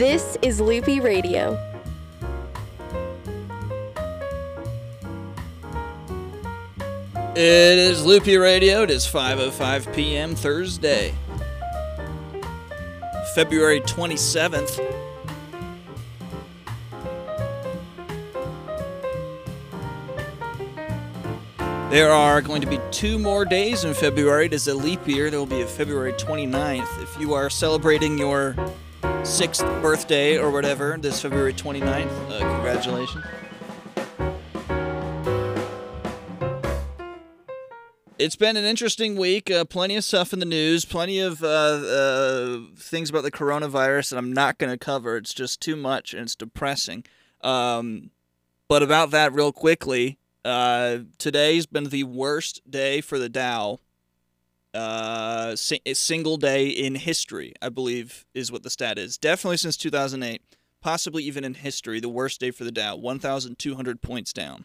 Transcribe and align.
This 0.00 0.38
is 0.40 0.62
Loopy 0.62 0.98
Radio. 1.00 1.58
It 7.36 7.36
is 7.36 8.02
Loopy 8.06 8.38
Radio. 8.38 8.82
It 8.84 8.90
is 8.90 9.04
5:05 9.06 9.94
p.m. 9.94 10.34
Thursday, 10.34 11.12
February 13.34 13.82
27th. 13.82 14.78
There 21.90 22.10
are 22.10 22.40
going 22.40 22.62
to 22.62 22.66
be 22.66 22.80
two 22.90 23.18
more 23.18 23.44
days 23.44 23.84
in 23.84 23.92
February. 23.92 24.46
It 24.46 24.54
is 24.54 24.66
a 24.66 24.74
leap 24.74 25.06
year. 25.06 25.28
There 25.28 25.38
will 25.38 25.44
be 25.44 25.60
a 25.60 25.66
February 25.66 26.14
29th. 26.14 27.02
If 27.02 27.20
you 27.20 27.34
are 27.34 27.50
celebrating 27.50 28.16
your 28.16 28.56
sixth 29.24 29.62
birthday 29.82 30.38
or 30.38 30.50
whatever 30.50 30.96
this 30.98 31.20
February 31.20 31.52
29th, 31.52 32.30
uh, 32.30 32.38
congratulations. 32.38 33.24
It's 38.18 38.36
been 38.36 38.58
an 38.58 38.64
interesting 38.64 39.16
week. 39.16 39.50
Uh, 39.50 39.64
plenty 39.64 39.96
of 39.96 40.04
stuff 40.04 40.34
in 40.34 40.40
the 40.40 40.44
news. 40.44 40.84
Plenty 40.84 41.20
of 41.20 41.42
uh, 41.42 41.46
uh, 41.46 42.58
things 42.76 43.08
about 43.08 43.22
the 43.22 43.30
coronavirus 43.30 44.10
that 44.10 44.18
I'm 44.18 44.32
not 44.32 44.58
going 44.58 44.70
to 44.70 44.76
cover. 44.76 45.16
It's 45.16 45.32
just 45.32 45.62
too 45.62 45.74
much 45.74 46.12
and 46.12 46.24
it's 46.24 46.34
depressing. 46.34 47.04
Um, 47.40 48.10
but 48.68 48.82
about 48.82 49.10
that, 49.12 49.32
real 49.32 49.52
quickly, 49.52 50.18
uh, 50.44 50.98
today's 51.16 51.64
been 51.64 51.84
the 51.84 52.04
worst 52.04 52.60
day 52.70 53.00
for 53.00 53.18
the 53.18 53.30
Dow. 53.30 53.80
Uh, 54.72 55.56
single 55.56 56.36
day 56.36 56.68
in 56.68 56.94
history, 56.94 57.52
I 57.60 57.70
believe, 57.70 58.24
is 58.34 58.52
what 58.52 58.62
the 58.62 58.70
stat 58.70 58.98
is. 58.98 59.18
Definitely 59.18 59.56
since 59.56 59.76
2008, 59.76 60.40
possibly 60.80 61.24
even 61.24 61.44
in 61.44 61.54
history, 61.54 61.98
the 62.00 62.08
worst 62.08 62.40
day 62.40 62.50
for 62.50 62.64
the 62.64 62.72
Dow. 62.72 62.96
1,200 62.96 64.00
points 64.00 64.32
down. 64.32 64.64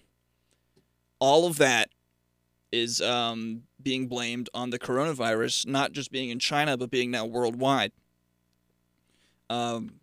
All 1.19 1.47
of 1.47 1.57
that 1.57 1.89
is 2.71 3.01
um, 3.01 3.63
being 3.81 4.07
blamed 4.07 4.49
on 4.53 4.69
the 4.69 4.77
coronavirus, 4.77 5.67
not 5.67 5.91
just 5.91 6.11
being 6.11 6.29
in 6.29 6.39
China, 6.39 6.77
but 6.77 6.91
being 6.91 7.09
now 7.09 7.25
worldwide. 7.25 7.91
Um, 9.49 9.95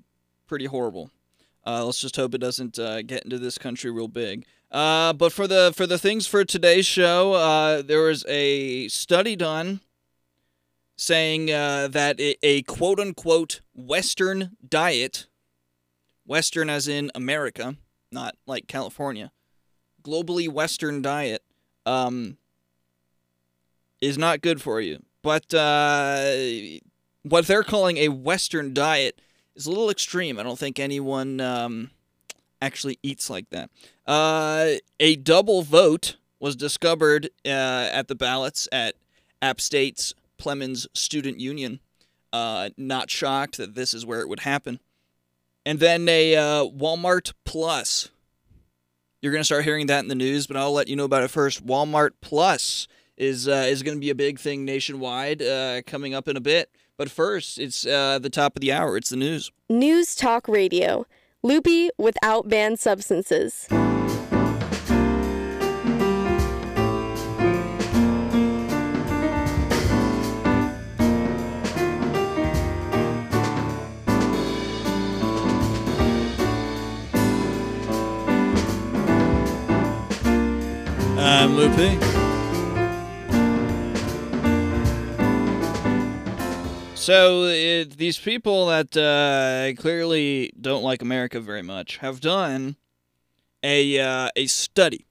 pretty 0.46 0.66
horrible. 0.66 1.10
Uh, 1.64 1.84
let's 1.84 2.00
just 2.00 2.16
hope 2.16 2.34
it 2.34 2.38
doesn't 2.38 2.78
uh, 2.78 3.02
get 3.02 3.24
into 3.24 3.38
this 3.38 3.58
country 3.58 3.90
real 3.90 4.08
big. 4.08 4.46
Uh, 4.70 5.12
but 5.12 5.32
for 5.32 5.46
the 5.46 5.72
for 5.76 5.86
the 5.86 5.98
things 5.98 6.26
for 6.26 6.44
today's 6.44 6.86
show, 6.86 7.34
uh, 7.34 7.82
there 7.82 8.02
was 8.02 8.24
a 8.26 8.88
study 8.88 9.36
done 9.36 9.80
saying 10.96 11.50
uh, 11.50 11.88
that 11.88 12.20
a, 12.20 12.36
a 12.42 12.62
quote 12.62 13.00
unquote 13.00 13.60
Western 13.74 14.56
diet, 14.66 15.26
Western 16.26 16.70
as 16.70 16.88
in 16.88 17.10
America, 17.14 17.76
not 18.10 18.36
like 18.46 18.66
California, 18.66 19.32
globally 20.02 20.48
Western 20.48 21.02
diet, 21.02 21.42
um, 21.86 22.36
is 24.00 24.18
not 24.18 24.40
good 24.40 24.60
for 24.60 24.80
you. 24.80 25.02
But 25.22 25.54
uh, 25.54 26.32
what 27.22 27.46
they're 27.46 27.62
calling 27.62 27.98
a 27.98 28.08
Western 28.08 28.74
diet 28.74 29.20
is 29.54 29.66
a 29.66 29.70
little 29.70 29.90
extreme. 29.90 30.38
I 30.38 30.42
don't 30.42 30.58
think 30.58 30.78
anyone 30.78 31.40
um, 31.40 31.90
actually 32.60 32.98
eats 33.02 33.30
like 33.30 33.48
that. 33.50 33.70
Uh, 34.06 34.74
a 34.98 35.16
double 35.16 35.62
vote 35.62 36.16
was 36.40 36.56
discovered 36.56 37.30
uh, 37.46 37.88
at 37.92 38.08
the 38.08 38.16
ballots 38.16 38.68
at 38.72 38.96
App 39.40 39.60
State's 39.60 40.14
Plemmons 40.42 40.86
Student 40.92 41.38
Union. 41.38 41.80
Uh, 42.32 42.70
not 42.76 43.10
shocked 43.10 43.58
that 43.58 43.74
this 43.74 43.92
is 43.92 44.06
where 44.06 44.20
it 44.20 44.28
would 44.28 44.40
happen. 44.40 44.80
And 45.64 45.78
then 45.78 46.08
a 46.08 46.34
uh, 46.34 46.64
Walmart 46.64 47.32
Plus. 47.44 48.10
You're 49.20 49.32
going 49.32 49.40
to 49.42 49.44
start 49.44 49.64
hearing 49.64 49.86
that 49.86 50.00
in 50.00 50.08
the 50.08 50.16
news, 50.16 50.46
but 50.46 50.56
I'll 50.56 50.72
let 50.72 50.88
you 50.88 50.96
know 50.96 51.04
about 51.04 51.22
it 51.22 51.28
first. 51.28 51.64
Walmart 51.64 52.12
Plus 52.20 52.88
is 53.16 53.46
uh, 53.46 53.66
is 53.68 53.82
going 53.82 53.96
to 53.96 54.00
be 54.00 54.10
a 54.10 54.14
big 54.14 54.40
thing 54.40 54.64
nationwide 54.64 55.42
uh, 55.42 55.82
coming 55.86 56.14
up 56.14 56.26
in 56.26 56.36
a 56.36 56.40
bit. 56.40 56.70
But 56.96 57.10
first, 57.10 57.58
it's 57.58 57.86
uh, 57.86 58.18
the 58.18 58.30
top 58.30 58.56
of 58.56 58.60
the 58.60 58.72
hour. 58.72 58.96
It's 58.96 59.10
the 59.10 59.16
news. 59.16 59.52
News 59.68 60.14
Talk 60.14 60.48
Radio. 60.48 61.06
Loopy 61.42 61.90
without 61.98 62.48
banned 62.48 62.80
substances. 62.80 63.68
So 87.02 87.42
uh, 87.46 87.84
these 87.96 88.16
people 88.16 88.68
that 88.68 88.96
uh, 88.96 89.74
clearly 89.80 90.52
don't 90.60 90.84
like 90.84 91.02
America 91.02 91.40
very 91.40 91.62
much 91.62 91.96
have 91.96 92.20
done 92.20 92.76
a 93.64 93.98
uh, 93.98 94.28
a 94.36 94.46
study. 94.46 95.06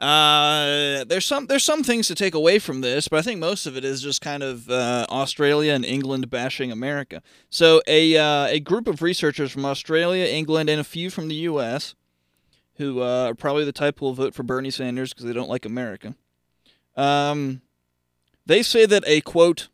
Uh, 0.00 1.04
there's 1.04 1.26
some 1.26 1.46
there's 1.46 1.62
some 1.62 1.84
things 1.84 2.08
to 2.08 2.16
take 2.16 2.34
away 2.34 2.58
from 2.58 2.80
this, 2.80 3.06
but 3.06 3.18
I 3.18 3.22
think 3.22 3.38
most 3.38 3.66
of 3.66 3.76
it 3.76 3.84
is 3.84 4.02
just 4.02 4.20
kind 4.20 4.42
of 4.42 4.68
uh, 4.68 5.06
Australia 5.10 5.74
and 5.74 5.84
England 5.84 6.28
bashing 6.28 6.72
America. 6.72 7.22
So 7.48 7.80
a 7.86 8.16
uh, 8.16 8.46
a 8.46 8.58
group 8.58 8.88
of 8.88 9.02
researchers 9.02 9.52
from 9.52 9.64
Australia, 9.64 10.24
England, 10.24 10.68
and 10.68 10.80
a 10.80 10.84
few 10.84 11.10
from 11.10 11.28
the 11.28 11.36
U.S. 11.36 11.94
who 12.80 13.02
uh, 13.02 13.26
are 13.26 13.34
probably 13.34 13.64
the 13.64 13.72
type 13.72 13.98
who 13.98 14.06
will 14.06 14.14
vote 14.14 14.34
for 14.34 14.42
Bernie 14.42 14.70
Sanders 14.70 15.12
because 15.12 15.26
they 15.26 15.34
don't 15.34 15.50
like 15.50 15.66
America. 15.66 16.14
Um, 16.96 17.60
they 18.46 18.62
say 18.62 18.86
that 18.86 19.04
a 19.06 19.20
quote 19.20 19.68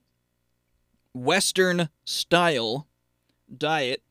Western 1.14 1.88
style 2.04 2.88
diet 3.56 4.02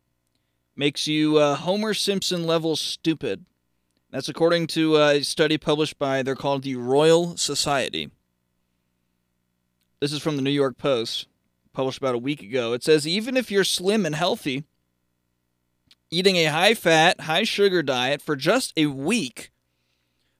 makes 0.78 1.07
you 1.07 1.38
uh, 1.38 1.56
Homer 1.56 1.94
Simpson 1.94 2.47
level 2.47 2.78
stupid. 2.78 3.45
That's 4.11 4.29
according 4.29 4.67
to 4.67 4.95
a 4.95 5.23
study 5.23 5.57
published 5.57 6.00
by, 6.00 6.23
they're 6.23 6.35
called 6.35 6.63
the 6.63 6.77
Royal 6.77 7.35
Society. 7.35 8.12
This 10.00 10.13
is 10.13 10.22
from 10.22 10.38
the 10.38 10.41
New 10.41 10.51
York 10.51 10.77
Post, 10.77 11.27
published 11.73 11.97
about 11.97 12.16
a 12.16 12.19
week 12.19 12.41
ago. 12.41 12.72
It 12.72 12.83
says 12.83 13.06
even 13.06 13.35
if 13.35 13.51
you're 13.51 13.66
slim 13.66 14.06
and 14.06 14.16
healthy, 14.16 14.63
eating 16.11 16.38
a 16.38 16.45
high 16.45 16.73
fat, 16.73 17.21
high 17.21 17.43
sugar 17.43 17.83
diet 17.83 18.21
for 18.21 18.35
just 18.35 18.73
a 18.77 18.88
week 18.88 19.51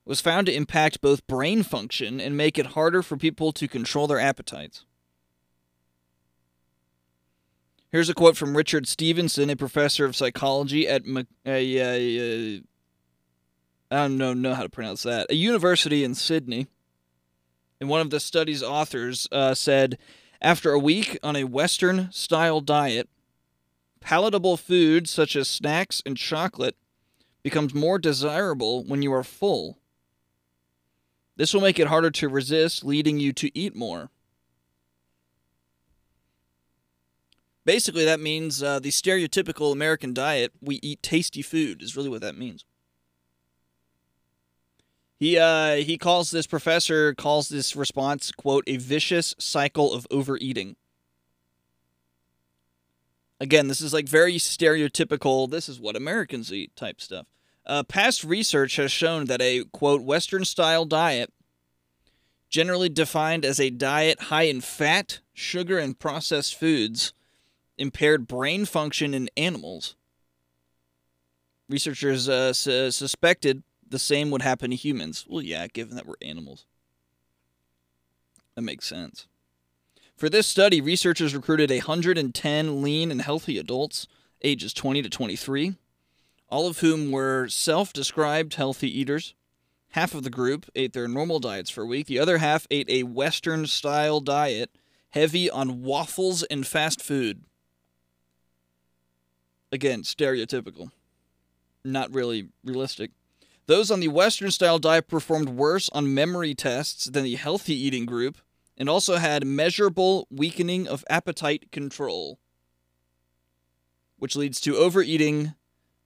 was 0.04 0.20
found 0.20 0.46
to 0.46 0.54
impact 0.54 1.00
both 1.00 1.26
brain 1.26 1.62
function 1.62 2.20
and 2.20 2.36
make 2.36 2.58
it 2.58 2.66
harder 2.66 3.02
for 3.02 3.16
people 3.16 3.52
to 3.52 3.66
control 3.66 4.06
their 4.06 4.20
appetites. 4.20 4.84
Here's 7.90 8.08
a 8.08 8.14
quote 8.14 8.36
from 8.36 8.56
Richard 8.56 8.86
Stevenson, 8.86 9.50
a 9.50 9.56
professor 9.56 10.04
of 10.04 10.14
psychology 10.14 10.86
at 10.86 11.02
I 11.06 12.62
don't 13.90 14.18
know, 14.18 14.34
know 14.34 14.54
how 14.54 14.62
to 14.62 14.68
pronounce 14.68 15.02
that, 15.04 15.30
a 15.30 15.34
university 15.34 16.04
in 16.04 16.14
Sydney. 16.14 16.66
And 17.80 17.88
one 17.88 18.00
of 18.00 18.10
the 18.10 18.20
study's 18.20 18.62
authors 18.62 19.28
uh, 19.30 19.54
said, 19.54 19.98
after 20.40 20.72
a 20.72 20.78
week 20.78 21.18
on 21.22 21.36
a 21.36 21.44
Western 21.44 22.10
style 22.10 22.60
diet, 22.60 23.08
palatable 24.06 24.56
food 24.56 25.08
such 25.08 25.34
as 25.34 25.48
snacks 25.48 26.00
and 26.06 26.16
chocolate 26.16 26.76
becomes 27.42 27.74
more 27.74 27.98
desirable 27.98 28.84
when 28.84 29.02
you 29.02 29.12
are 29.12 29.24
full. 29.24 29.78
This 31.34 31.52
will 31.52 31.60
make 31.60 31.80
it 31.80 31.88
harder 31.88 32.12
to 32.12 32.28
resist, 32.28 32.84
leading 32.84 33.18
you 33.18 33.32
to 33.32 33.50
eat 33.58 33.74
more. 33.74 34.10
Basically, 37.64 38.04
that 38.04 38.20
means 38.20 38.62
uh, 38.62 38.78
the 38.78 38.90
stereotypical 38.90 39.72
American 39.72 40.14
diet, 40.14 40.52
we 40.62 40.76
eat 40.84 41.02
tasty 41.02 41.42
food, 41.42 41.82
is 41.82 41.96
really 41.96 42.08
what 42.08 42.20
that 42.20 42.38
means. 42.38 42.64
He 45.18 45.36
uh, 45.36 45.76
he 45.76 45.98
calls 45.98 46.30
this 46.30 46.46
professor 46.46 47.12
calls 47.14 47.48
this 47.48 47.74
response 47.74 48.30
quote 48.30 48.62
a 48.68 48.76
vicious 48.76 49.34
cycle 49.40 49.92
of 49.92 50.06
overeating. 50.12 50.76
Again, 53.40 53.68
this 53.68 53.80
is 53.80 53.92
like 53.92 54.08
very 54.08 54.34
stereotypical. 54.34 55.50
This 55.50 55.68
is 55.68 55.78
what 55.78 55.96
Americans 55.96 56.52
eat 56.52 56.74
type 56.74 57.00
stuff. 57.00 57.26
Uh, 57.66 57.82
past 57.82 58.24
research 58.24 58.76
has 58.76 58.92
shown 58.92 59.26
that 59.26 59.42
a 59.42 59.64
quote 59.72 60.02
Western 60.02 60.44
style 60.44 60.84
diet, 60.84 61.32
generally 62.48 62.88
defined 62.88 63.44
as 63.44 63.58
a 63.58 63.70
diet 63.70 64.22
high 64.22 64.44
in 64.44 64.60
fat, 64.60 65.20
sugar, 65.34 65.78
and 65.78 65.98
processed 65.98 66.54
foods, 66.54 67.12
impaired 67.76 68.26
brain 68.26 68.64
function 68.64 69.12
in 69.12 69.28
animals. 69.36 69.96
Researchers 71.68 72.28
uh, 72.28 72.52
su- 72.52 72.92
suspected 72.92 73.64
the 73.88 73.98
same 73.98 74.30
would 74.30 74.42
happen 74.42 74.70
to 74.70 74.76
humans. 74.76 75.26
Well, 75.28 75.42
yeah, 75.42 75.66
given 75.66 75.96
that 75.96 76.06
we're 76.06 76.14
animals. 76.22 76.66
That 78.54 78.62
makes 78.62 78.86
sense. 78.86 79.26
For 80.16 80.30
this 80.30 80.46
study, 80.46 80.80
researchers 80.80 81.34
recruited 81.34 81.70
110 81.70 82.82
lean 82.82 83.10
and 83.10 83.20
healthy 83.20 83.58
adults, 83.58 84.06
ages 84.40 84.72
20 84.72 85.02
to 85.02 85.10
23, 85.10 85.74
all 86.48 86.66
of 86.66 86.78
whom 86.78 87.10
were 87.10 87.48
self 87.48 87.92
described 87.92 88.54
healthy 88.54 88.88
eaters. 88.98 89.34
Half 89.90 90.14
of 90.14 90.22
the 90.22 90.30
group 90.30 90.70
ate 90.74 90.94
their 90.94 91.06
normal 91.06 91.38
diets 91.38 91.68
for 91.68 91.82
a 91.82 91.86
week, 91.86 92.06
the 92.06 92.18
other 92.18 92.38
half 92.38 92.66
ate 92.70 92.88
a 92.88 93.02
Western 93.02 93.66
style 93.66 94.20
diet 94.20 94.70
heavy 95.10 95.50
on 95.50 95.82
waffles 95.82 96.42
and 96.44 96.66
fast 96.66 97.02
food. 97.02 97.44
Again, 99.70 100.00
stereotypical. 100.00 100.92
Not 101.84 102.14
really 102.14 102.48
realistic. 102.64 103.10
Those 103.66 103.90
on 103.90 104.00
the 104.00 104.08
Western 104.08 104.50
style 104.50 104.78
diet 104.78 105.08
performed 105.08 105.50
worse 105.50 105.90
on 105.90 106.14
memory 106.14 106.54
tests 106.54 107.04
than 107.04 107.24
the 107.24 107.34
healthy 107.36 107.74
eating 107.74 108.06
group 108.06 108.38
and 108.76 108.88
also 108.88 109.16
had 109.16 109.46
measurable 109.46 110.26
weakening 110.30 110.86
of 110.86 111.04
appetite 111.08 111.70
control, 111.72 112.38
which 114.18 114.36
leads 114.36 114.60
to 114.60 114.76
overeating 114.76 115.54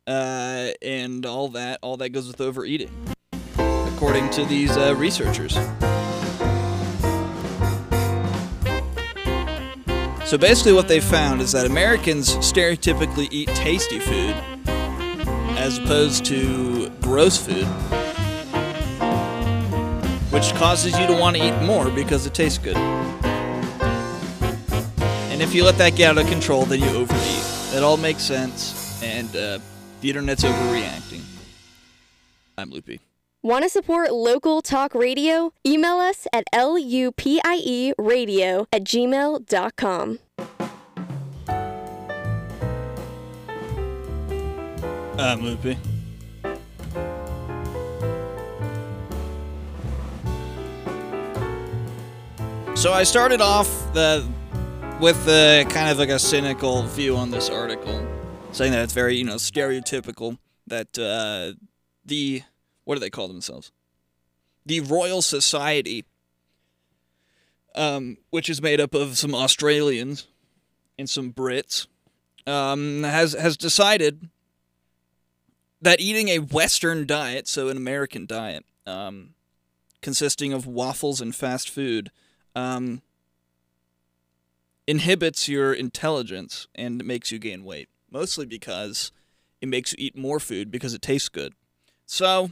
uh, 0.07 0.71
and 0.83 1.27
all 1.27 1.49
that. 1.49 1.79
All 1.83 1.97
that 1.99 2.11
goes 2.11 2.27
with 2.27 2.41
overeating, 2.41 2.91
according 3.59 4.31
to 4.31 4.45
these 4.45 4.77
uh, 4.77 4.95
researchers. 4.97 5.55
So 10.25 10.39
basically, 10.39 10.75
what 10.75 10.87
they 10.87 11.01
found 11.01 11.41
is 11.41 11.51
that 11.53 11.67
Americans 11.67 12.37
stereotypically 12.37 13.27
eat 13.33 13.49
tasty 13.49 13.99
food 13.99 14.37
as 15.59 15.79
opposed 15.79 16.25
to 16.27 16.89
gross 17.01 17.37
food, 17.37 17.67
which 20.31 20.53
causes 20.55 20.99
you 20.99 21.07
to 21.07 21.13
want 21.13 21.37
to 21.37 21.43
eat 21.43 21.63
more 21.63 21.91
because 21.91 22.27
it 22.27 22.35
tastes 22.35 22.59
good. 22.59 22.77
And 25.31 25.43
if 25.43 25.55
you 25.55 25.65
let 25.65 25.79
that 25.79 25.97
get 25.97 26.11
out 26.11 26.19
of 26.19 26.29
control, 26.29 26.65
then 26.65 26.81
you 26.81 26.89
overeat. 26.89 27.77
It 27.77 27.83
all 27.83 27.97
makes 27.97 28.23
sense, 28.23 29.03
and 29.03 29.29
uh, 29.37 29.59
the 30.01 30.09
internet's 30.09 30.45
overreacting. 30.45 31.23
I'm 32.59 32.71
Loopy. 32.71 33.01
Want 33.43 33.63
to 33.65 33.71
support 33.71 34.13
local 34.13 34.61
talk 34.61 34.95
radio? 34.95 35.55
Email 35.67 35.97
us 35.97 36.27
at 36.31 36.45
loopy 36.53 37.41
radio 37.99 38.67
at 38.71 38.85
gmail.com. 38.85 40.19
I'm 45.19 45.43
Loopy. 45.43 45.79
So 52.81 52.95
I 52.95 53.03
started 53.03 53.43
off 53.43 53.69
the 53.93 54.27
with 55.03 55.23
the 55.27 55.67
kind 55.69 55.91
of 55.91 55.99
like 55.99 56.09
a 56.09 56.19
cynical 56.19 56.85
view 56.85 57.15
on 57.15 57.31
this 57.31 57.51
article, 57.51 58.09
saying 58.53 58.73
that 58.73 58.83
it's 58.85 58.95
very 58.95 59.17
you 59.17 59.25
know 59.25 59.35
stereotypical 59.35 60.39
that 60.67 60.99
uh, 60.99 61.61
the 62.07 62.43
what 62.85 62.95
do 62.95 63.01
they 63.01 63.11
call 63.11 63.29
themselves? 63.29 63.71
The 64.65 64.81
Royal 64.81 65.21
Society, 65.21 66.07
um, 67.75 68.17
which 68.31 68.49
is 68.49 68.63
made 68.63 68.81
up 68.81 68.95
of 68.95 69.19
some 69.19 69.35
Australians 69.35 70.27
and 70.99 71.07
some 71.07 71.35
Brits, 71.35 71.87
um, 72.47 73.03
has 73.03 73.35
has 73.35 73.59
decided 73.59 74.31
that 75.83 76.01
eating 76.01 76.29
a 76.29 76.39
Western 76.39 77.07
diet, 77.07 77.47
so 77.47 77.69
an 77.69 77.77
American 77.77 78.25
diet, 78.25 78.65
um, 78.87 79.35
consisting 80.01 80.55
of 80.55 80.67
waffles 80.67 81.21
and 81.21 81.35
fast 81.35 81.69
food, 81.69 82.11
um, 82.55 83.03
inhibits 84.87 85.49
your 85.49 85.73
intelligence 85.73 86.67
and 86.75 87.05
makes 87.05 87.31
you 87.31 87.39
gain 87.39 87.65
weight. 87.65 87.89
Mostly 88.11 88.47
because 88.47 89.13
it 89.61 89.69
makes 89.69 89.93
you 89.93 89.97
eat 90.01 90.17
more 90.17 90.41
food 90.41 90.71
because 90.71 90.95
it 90.95 91.03
tastes 91.03 91.29
good. 91.29 91.55
So, 92.07 92.51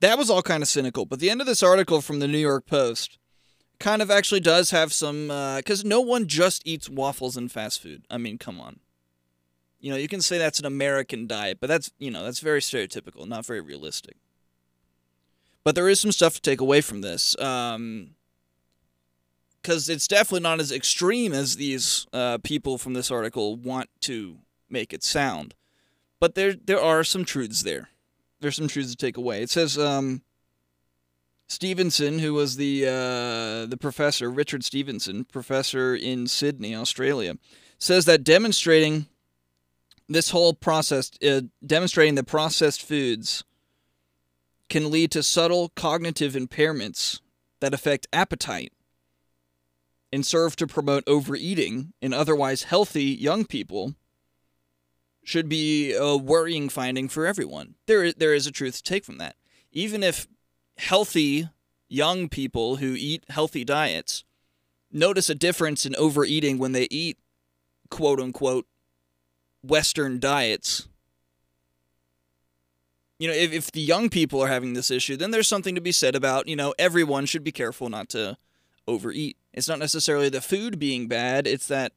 that 0.00 0.18
was 0.18 0.28
all 0.28 0.42
kind 0.42 0.62
of 0.62 0.68
cynical. 0.68 1.06
But 1.06 1.20
the 1.20 1.30
end 1.30 1.40
of 1.40 1.46
this 1.46 1.62
article 1.62 2.00
from 2.00 2.18
the 2.18 2.28
New 2.28 2.38
York 2.38 2.66
Post 2.66 3.18
kind 3.78 4.02
of 4.02 4.10
actually 4.10 4.40
does 4.40 4.70
have 4.70 4.92
some, 4.92 5.28
because 5.28 5.84
uh, 5.84 5.88
no 5.88 6.00
one 6.00 6.26
just 6.26 6.66
eats 6.66 6.88
waffles 6.88 7.36
and 7.36 7.50
fast 7.50 7.80
food. 7.80 8.04
I 8.10 8.18
mean, 8.18 8.38
come 8.38 8.60
on. 8.60 8.80
You 9.80 9.90
know, 9.90 9.96
you 9.96 10.08
can 10.08 10.20
say 10.20 10.38
that's 10.38 10.58
an 10.58 10.66
American 10.66 11.26
diet, 11.26 11.58
but 11.60 11.68
that's, 11.68 11.92
you 11.98 12.10
know, 12.10 12.24
that's 12.24 12.40
very 12.40 12.60
stereotypical, 12.60 13.28
not 13.28 13.44
very 13.46 13.60
realistic. 13.60 14.16
But 15.62 15.74
there 15.74 15.88
is 15.88 16.00
some 16.00 16.12
stuff 16.12 16.34
to 16.34 16.40
take 16.40 16.60
away 16.60 16.80
from 16.80 17.00
this. 17.00 17.38
Um, 17.38 18.10
because 19.64 19.88
it's 19.88 20.06
definitely 20.06 20.42
not 20.42 20.60
as 20.60 20.70
extreme 20.70 21.32
as 21.32 21.56
these 21.56 22.06
uh, 22.12 22.36
people 22.44 22.76
from 22.76 22.92
this 22.92 23.10
article 23.10 23.56
want 23.56 23.88
to 24.00 24.36
make 24.68 24.92
it 24.92 25.02
sound. 25.02 25.54
But 26.20 26.34
there 26.34 26.52
there 26.52 26.80
are 26.80 27.02
some 27.02 27.24
truths 27.24 27.62
there. 27.62 27.88
There's 28.40 28.56
some 28.56 28.68
truths 28.68 28.90
to 28.90 28.96
take 28.96 29.16
away. 29.16 29.42
It 29.42 29.48
says 29.48 29.78
um, 29.78 30.20
Stevenson, 31.48 32.18
who 32.18 32.34
was 32.34 32.56
the 32.56 32.84
uh, 32.86 33.66
the 33.66 33.78
professor, 33.80 34.30
Richard 34.30 34.64
Stevenson, 34.64 35.24
professor 35.24 35.94
in 35.94 36.26
Sydney, 36.26 36.74
Australia, 36.74 37.36
says 37.78 38.04
that 38.04 38.22
demonstrating 38.22 39.06
this 40.10 40.30
whole 40.30 40.52
process, 40.52 41.10
uh, 41.26 41.40
demonstrating 41.66 42.16
that 42.16 42.24
processed 42.24 42.82
foods 42.82 43.44
can 44.68 44.90
lead 44.90 45.10
to 45.12 45.22
subtle 45.22 45.70
cognitive 45.70 46.34
impairments 46.34 47.20
that 47.60 47.72
affect 47.72 48.06
appetite 48.12 48.72
and 50.14 50.24
serve 50.24 50.54
to 50.54 50.66
promote 50.66 51.02
overeating 51.08 51.92
in 52.00 52.14
otherwise 52.14 52.62
healthy 52.62 53.02
young 53.02 53.44
people 53.44 53.94
should 55.24 55.48
be 55.48 55.92
a 55.92 56.16
worrying 56.16 56.68
finding 56.68 57.08
for 57.08 57.26
everyone. 57.26 57.74
There, 57.86 58.12
there 58.12 58.32
is 58.32 58.46
a 58.46 58.52
truth 58.52 58.76
to 58.76 58.82
take 58.84 59.04
from 59.04 59.18
that. 59.18 59.34
Even 59.72 60.04
if 60.04 60.28
healthy 60.76 61.48
young 61.88 62.28
people 62.28 62.76
who 62.76 62.94
eat 62.96 63.24
healthy 63.28 63.64
diets 63.64 64.22
notice 64.92 65.28
a 65.28 65.34
difference 65.34 65.84
in 65.84 65.96
overeating 65.96 66.58
when 66.58 66.72
they 66.72 66.86
eat 66.92 67.18
quote 67.90 68.20
unquote 68.20 68.66
Western 69.64 70.20
diets. 70.20 70.86
You 73.18 73.28
know, 73.28 73.34
if, 73.34 73.52
if 73.52 73.72
the 73.72 73.80
young 73.80 74.10
people 74.10 74.40
are 74.40 74.48
having 74.48 74.74
this 74.74 74.92
issue, 74.92 75.16
then 75.16 75.32
there's 75.32 75.48
something 75.48 75.74
to 75.74 75.80
be 75.80 75.92
said 75.92 76.14
about, 76.14 76.46
you 76.46 76.54
know, 76.54 76.72
everyone 76.78 77.26
should 77.26 77.42
be 77.42 77.52
careful 77.52 77.88
not 77.88 78.08
to 78.10 78.36
overeat. 78.86 79.36
It's 79.52 79.68
not 79.68 79.78
necessarily 79.78 80.28
the 80.28 80.40
food 80.40 80.78
being 80.78 81.08
bad, 81.08 81.46
it's 81.46 81.66
that 81.68 81.92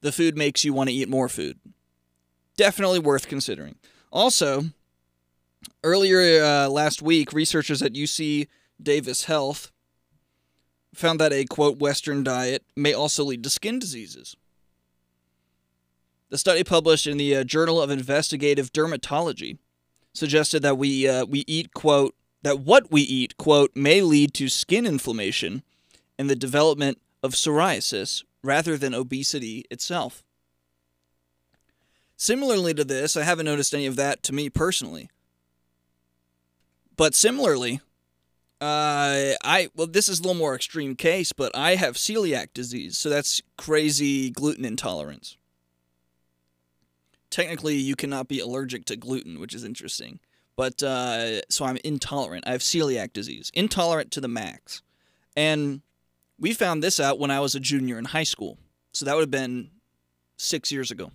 the 0.00 0.12
food 0.12 0.36
makes 0.36 0.64
you 0.64 0.72
want 0.72 0.88
to 0.88 0.94
eat 0.94 1.08
more 1.08 1.28
food. 1.28 1.58
Definitely 2.56 2.98
worth 2.98 3.28
considering. 3.28 3.76
Also, 4.12 4.64
earlier 5.82 6.42
uh, 6.42 6.68
last 6.68 7.02
week, 7.02 7.32
researchers 7.32 7.82
at 7.82 7.94
UC 7.94 8.48
Davis 8.82 9.24
Health 9.24 9.70
found 10.94 11.20
that 11.20 11.32
a 11.32 11.44
quote 11.44 11.78
Western 11.78 12.24
diet 12.24 12.64
may 12.76 12.92
also 12.92 13.24
lead 13.24 13.44
to 13.44 13.50
skin 13.50 13.78
diseases. 13.78 14.36
The 16.30 16.38
study 16.38 16.64
published 16.64 17.06
in 17.06 17.16
the 17.16 17.36
uh, 17.36 17.44
Journal 17.44 17.80
of 17.80 17.90
Investigative 17.90 18.72
Dermatology 18.72 19.58
suggested 20.12 20.62
that 20.62 20.78
we 20.78 21.08
uh, 21.08 21.24
we 21.24 21.44
eat 21.46 21.74
quote 21.74 22.14
that 22.42 22.60
what 22.60 22.90
we 22.90 23.02
eat 23.02 23.36
quote 23.36 23.72
may 23.74 24.00
lead 24.00 24.34
to 24.34 24.48
skin 24.48 24.86
inflammation 24.86 25.62
and 26.20 26.28
the 26.28 26.36
development 26.36 27.00
of 27.22 27.32
psoriasis 27.32 28.24
rather 28.42 28.76
than 28.76 28.92
obesity 28.92 29.64
itself. 29.70 30.22
Similarly 32.18 32.74
to 32.74 32.84
this, 32.84 33.16
I 33.16 33.22
haven't 33.22 33.46
noticed 33.46 33.72
any 33.72 33.86
of 33.86 33.96
that 33.96 34.22
to 34.24 34.34
me 34.34 34.50
personally. 34.50 35.08
But 36.94 37.14
similarly, 37.14 37.80
uh, 38.60 39.32
I 39.42 39.70
well, 39.74 39.86
this 39.86 40.10
is 40.10 40.20
a 40.20 40.22
little 40.22 40.36
more 40.36 40.54
extreme 40.54 40.94
case, 40.94 41.32
but 41.32 41.56
I 41.56 41.76
have 41.76 41.94
celiac 41.96 42.48
disease, 42.52 42.98
so 42.98 43.08
that's 43.08 43.40
crazy 43.56 44.28
gluten 44.28 44.66
intolerance. 44.66 45.38
Technically, 47.30 47.76
you 47.76 47.96
cannot 47.96 48.28
be 48.28 48.40
allergic 48.40 48.84
to 48.86 48.96
gluten, 48.96 49.40
which 49.40 49.54
is 49.54 49.64
interesting. 49.64 50.20
But 50.54 50.82
uh, 50.82 51.40
so 51.48 51.64
I'm 51.64 51.78
intolerant. 51.82 52.44
I 52.46 52.52
have 52.52 52.60
celiac 52.60 53.14
disease, 53.14 53.50
intolerant 53.54 54.10
to 54.10 54.20
the 54.20 54.28
max, 54.28 54.82
and 55.34 55.80
we 56.40 56.54
found 56.54 56.82
this 56.82 56.98
out 56.98 57.18
when 57.18 57.30
I 57.30 57.38
was 57.38 57.54
a 57.54 57.60
junior 57.60 57.98
in 57.98 58.06
high 58.06 58.24
school. 58.24 58.58
So 58.92 59.04
that 59.04 59.14
would 59.14 59.22
have 59.22 59.30
been 59.30 59.70
six 60.36 60.72
years 60.72 60.90
ago. 60.90 61.12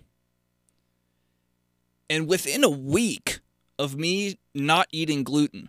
And 2.08 2.28
within 2.28 2.62
a 2.62 2.70
week 2.70 3.40
of 3.78 3.96
me 3.96 4.38
not 4.54 4.86
eating 4.92 5.24
gluten, 5.24 5.68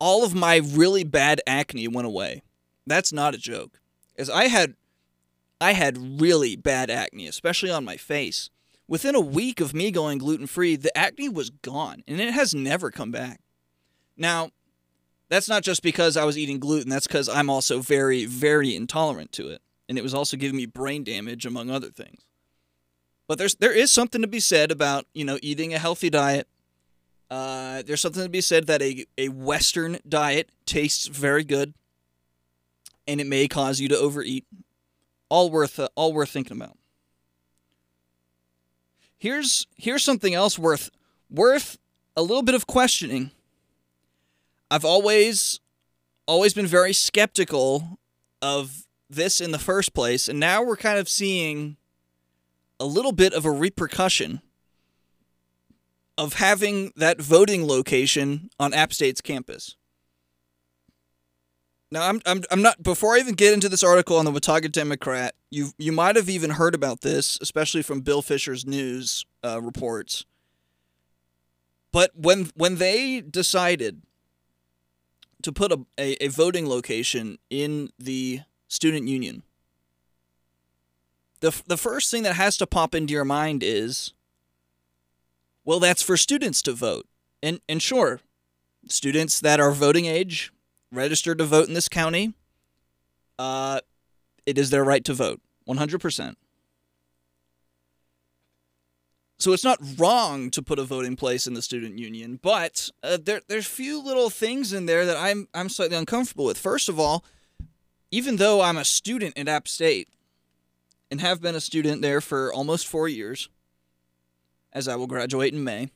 all 0.00 0.24
of 0.24 0.34
my 0.34 0.56
really 0.56 1.04
bad 1.04 1.40
acne 1.46 1.86
went 1.86 2.08
away. 2.08 2.42
That's 2.86 3.12
not 3.12 3.34
a 3.34 3.38
joke. 3.38 3.78
As 4.18 4.28
I 4.28 4.48
had 4.48 4.74
I 5.60 5.74
had 5.74 6.20
really 6.20 6.56
bad 6.56 6.90
acne, 6.90 7.28
especially 7.28 7.70
on 7.70 7.84
my 7.84 7.96
face. 7.96 8.50
Within 8.88 9.14
a 9.14 9.20
week 9.20 9.60
of 9.60 9.72
me 9.72 9.92
going 9.92 10.18
gluten 10.18 10.48
free, 10.48 10.74
the 10.74 10.96
acne 10.98 11.28
was 11.28 11.50
gone 11.50 12.02
and 12.08 12.20
it 12.20 12.34
has 12.34 12.52
never 12.52 12.90
come 12.90 13.12
back. 13.12 13.40
Now, 14.16 14.50
That's 15.32 15.48
not 15.48 15.62
just 15.62 15.82
because 15.82 16.18
I 16.18 16.26
was 16.26 16.36
eating 16.36 16.58
gluten, 16.58 16.90
that's 16.90 17.06
because 17.06 17.26
I'm 17.26 17.48
also 17.48 17.80
very, 17.80 18.26
very 18.26 18.76
intolerant 18.76 19.32
to 19.32 19.48
it. 19.48 19.62
And 19.88 19.96
it 19.96 20.02
was 20.02 20.12
also 20.12 20.36
giving 20.36 20.58
me 20.58 20.66
brain 20.66 21.04
damage, 21.04 21.46
among 21.46 21.70
other 21.70 21.88
things. 21.88 22.20
But 23.26 23.38
there's 23.38 23.54
there 23.54 23.72
is 23.72 23.90
something 23.90 24.20
to 24.20 24.28
be 24.28 24.40
said 24.40 24.70
about, 24.70 25.06
you 25.14 25.24
know, 25.24 25.38
eating 25.40 25.72
a 25.72 25.78
healthy 25.78 26.10
diet. 26.10 26.48
Uh, 27.30 27.80
there's 27.80 28.02
something 28.02 28.22
to 28.22 28.28
be 28.28 28.42
said 28.42 28.66
that 28.66 28.82
a, 28.82 29.06
a 29.16 29.30
Western 29.30 30.00
diet 30.06 30.50
tastes 30.66 31.06
very 31.06 31.44
good 31.44 31.72
and 33.08 33.18
it 33.18 33.26
may 33.26 33.48
cause 33.48 33.80
you 33.80 33.88
to 33.88 33.96
overeat. 33.96 34.44
All 35.30 35.48
worth 35.48 35.80
uh, 35.80 35.88
all 35.94 36.12
worth 36.12 36.28
thinking 36.28 36.58
about. 36.58 36.76
Here's 39.16 39.66
here's 39.78 40.04
something 40.04 40.34
else 40.34 40.58
worth 40.58 40.90
worth 41.30 41.78
a 42.18 42.20
little 42.20 42.42
bit 42.42 42.54
of 42.54 42.66
questioning. 42.66 43.30
I've 44.72 44.86
always 44.86 45.60
always 46.26 46.54
been 46.54 46.66
very 46.66 46.94
skeptical 46.94 47.98
of 48.40 48.86
this 49.10 49.38
in 49.38 49.50
the 49.50 49.58
first 49.58 49.92
place, 49.92 50.30
and 50.30 50.40
now 50.40 50.62
we're 50.62 50.78
kind 50.78 50.98
of 50.98 51.10
seeing 51.10 51.76
a 52.80 52.86
little 52.86 53.12
bit 53.12 53.34
of 53.34 53.44
a 53.44 53.50
repercussion 53.50 54.40
of 56.16 56.34
having 56.34 56.90
that 56.96 57.20
voting 57.20 57.66
location 57.66 58.48
on 58.58 58.72
App 58.72 58.94
State's 58.94 59.20
campus. 59.20 59.76
Now, 61.90 62.08
I'm, 62.08 62.22
I'm, 62.24 62.42
I'm 62.50 62.62
not, 62.62 62.82
before 62.82 63.14
I 63.14 63.18
even 63.18 63.34
get 63.34 63.52
into 63.52 63.68
this 63.68 63.82
article 63.82 64.16
on 64.16 64.24
the 64.24 64.30
Watauga 64.30 64.70
Democrat, 64.70 65.34
you 65.50 65.72
you 65.76 65.92
might 65.92 66.16
have 66.16 66.30
even 66.30 66.48
heard 66.48 66.74
about 66.74 67.02
this, 67.02 67.38
especially 67.42 67.82
from 67.82 68.00
Bill 68.00 68.22
Fisher's 68.22 68.64
news 68.64 69.26
uh, 69.44 69.60
reports. 69.60 70.24
But 71.92 72.12
when 72.14 72.50
when 72.54 72.76
they 72.76 73.20
decided 73.20 74.00
to 75.42 75.52
put 75.52 75.72
a, 75.72 75.80
a, 75.98 76.24
a 76.24 76.28
voting 76.28 76.68
location 76.68 77.38
in 77.50 77.90
the 77.98 78.40
student 78.68 79.08
union, 79.08 79.42
the, 81.40 81.60
the 81.66 81.76
first 81.76 82.10
thing 82.10 82.22
that 82.22 82.34
has 82.34 82.56
to 82.58 82.66
pop 82.66 82.94
into 82.94 83.12
your 83.12 83.24
mind 83.24 83.62
is, 83.62 84.12
well, 85.64 85.80
that's 85.80 86.02
for 86.02 86.16
students 86.16 86.62
to 86.62 86.72
vote. 86.72 87.06
And, 87.42 87.60
and 87.68 87.82
sure, 87.82 88.20
students 88.88 89.40
that 89.40 89.60
are 89.60 89.72
voting 89.72 90.06
age, 90.06 90.52
registered 90.92 91.38
to 91.38 91.44
vote 91.44 91.68
in 91.68 91.74
this 91.74 91.88
county, 91.88 92.34
uh, 93.38 93.80
it 94.46 94.58
is 94.58 94.70
their 94.70 94.84
right 94.84 95.04
to 95.04 95.14
vote, 95.14 95.40
100%. 95.68 96.36
So 99.42 99.52
it's 99.52 99.64
not 99.64 99.80
wrong 99.98 100.50
to 100.50 100.62
put 100.62 100.78
a 100.78 100.84
voting 100.84 101.16
place 101.16 101.48
in 101.48 101.54
the 101.54 101.62
student 101.62 101.98
union, 101.98 102.38
but 102.40 102.90
uh, 103.02 103.18
there 103.20 103.40
there's 103.48 103.66
a 103.66 103.70
few 103.70 104.00
little 104.00 104.30
things 104.30 104.72
in 104.72 104.86
there 104.86 105.04
that 105.04 105.16
I'm 105.16 105.48
I'm 105.52 105.68
slightly 105.68 105.96
uncomfortable 105.96 106.44
with. 106.44 106.56
First 106.56 106.88
of 106.88 107.00
all, 107.00 107.24
even 108.12 108.36
though 108.36 108.60
I'm 108.60 108.76
a 108.76 108.84
student 108.84 109.36
at 109.36 109.48
App 109.48 109.66
State 109.66 110.08
and 111.10 111.20
have 111.20 111.42
been 111.42 111.56
a 111.56 111.60
student 111.60 112.02
there 112.02 112.20
for 112.20 112.52
almost 112.52 112.86
4 112.86 113.08
years 113.08 113.48
as 114.72 114.86
I 114.86 114.94
will 114.94 115.08
graduate 115.08 115.52
in 115.52 115.64
May, 115.64 115.90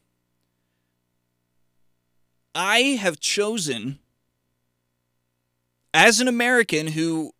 I 2.52 2.98
have 3.00 3.20
chosen 3.20 4.00
as 5.94 6.18
an 6.18 6.26
American 6.26 6.88
who 6.88 7.30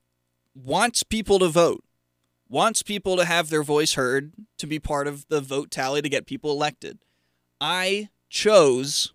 wants 0.54 1.02
people 1.02 1.40
to 1.40 1.48
vote 1.48 1.82
wants 2.48 2.82
people 2.82 3.16
to 3.16 3.24
have 3.24 3.48
their 3.48 3.62
voice 3.62 3.94
heard, 3.94 4.32
to 4.58 4.66
be 4.66 4.78
part 4.78 5.06
of 5.06 5.26
the 5.28 5.40
vote 5.40 5.70
tally 5.70 6.02
to 6.02 6.08
get 6.08 6.26
people 6.26 6.50
elected. 6.50 6.98
I 7.60 8.10
chose 8.28 9.12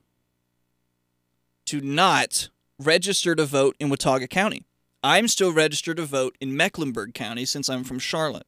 to 1.66 1.82
not 1.82 2.50
register 2.80 3.36
to 3.36 3.46
vote 3.46 3.76
in 3.80 3.90
Watauga 3.90 4.28
County. 4.28 4.66
I'm 5.04 5.28
still 5.28 5.52
registered 5.52 5.98
to 5.98 6.06
vote 6.06 6.36
in 6.40 6.56
Mecklenburg 6.56 7.14
County 7.14 7.46
since 7.46 7.70
I'm 7.70 7.84
from 7.84 8.00
Charlotte. 8.00 8.48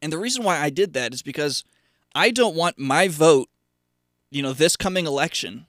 And 0.00 0.12
the 0.12 0.18
reason 0.18 0.44
why 0.44 0.58
I 0.58 0.70
did 0.70 0.92
that 0.94 1.14
is 1.14 1.22
because 1.22 1.64
I 2.14 2.30
don't 2.30 2.56
want 2.56 2.78
my 2.78 3.08
vote, 3.08 3.48
you 4.30 4.42
know, 4.42 4.52
this 4.52 4.76
coming 4.76 5.06
election 5.06 5.66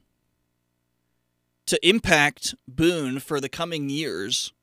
to 1.67 1.88
impact 1.88 2.55
Boone 2.67 3.20
for 3.20 3.39
the 3.39 3.50
coming 3.50 3.89
years 3.89 4.53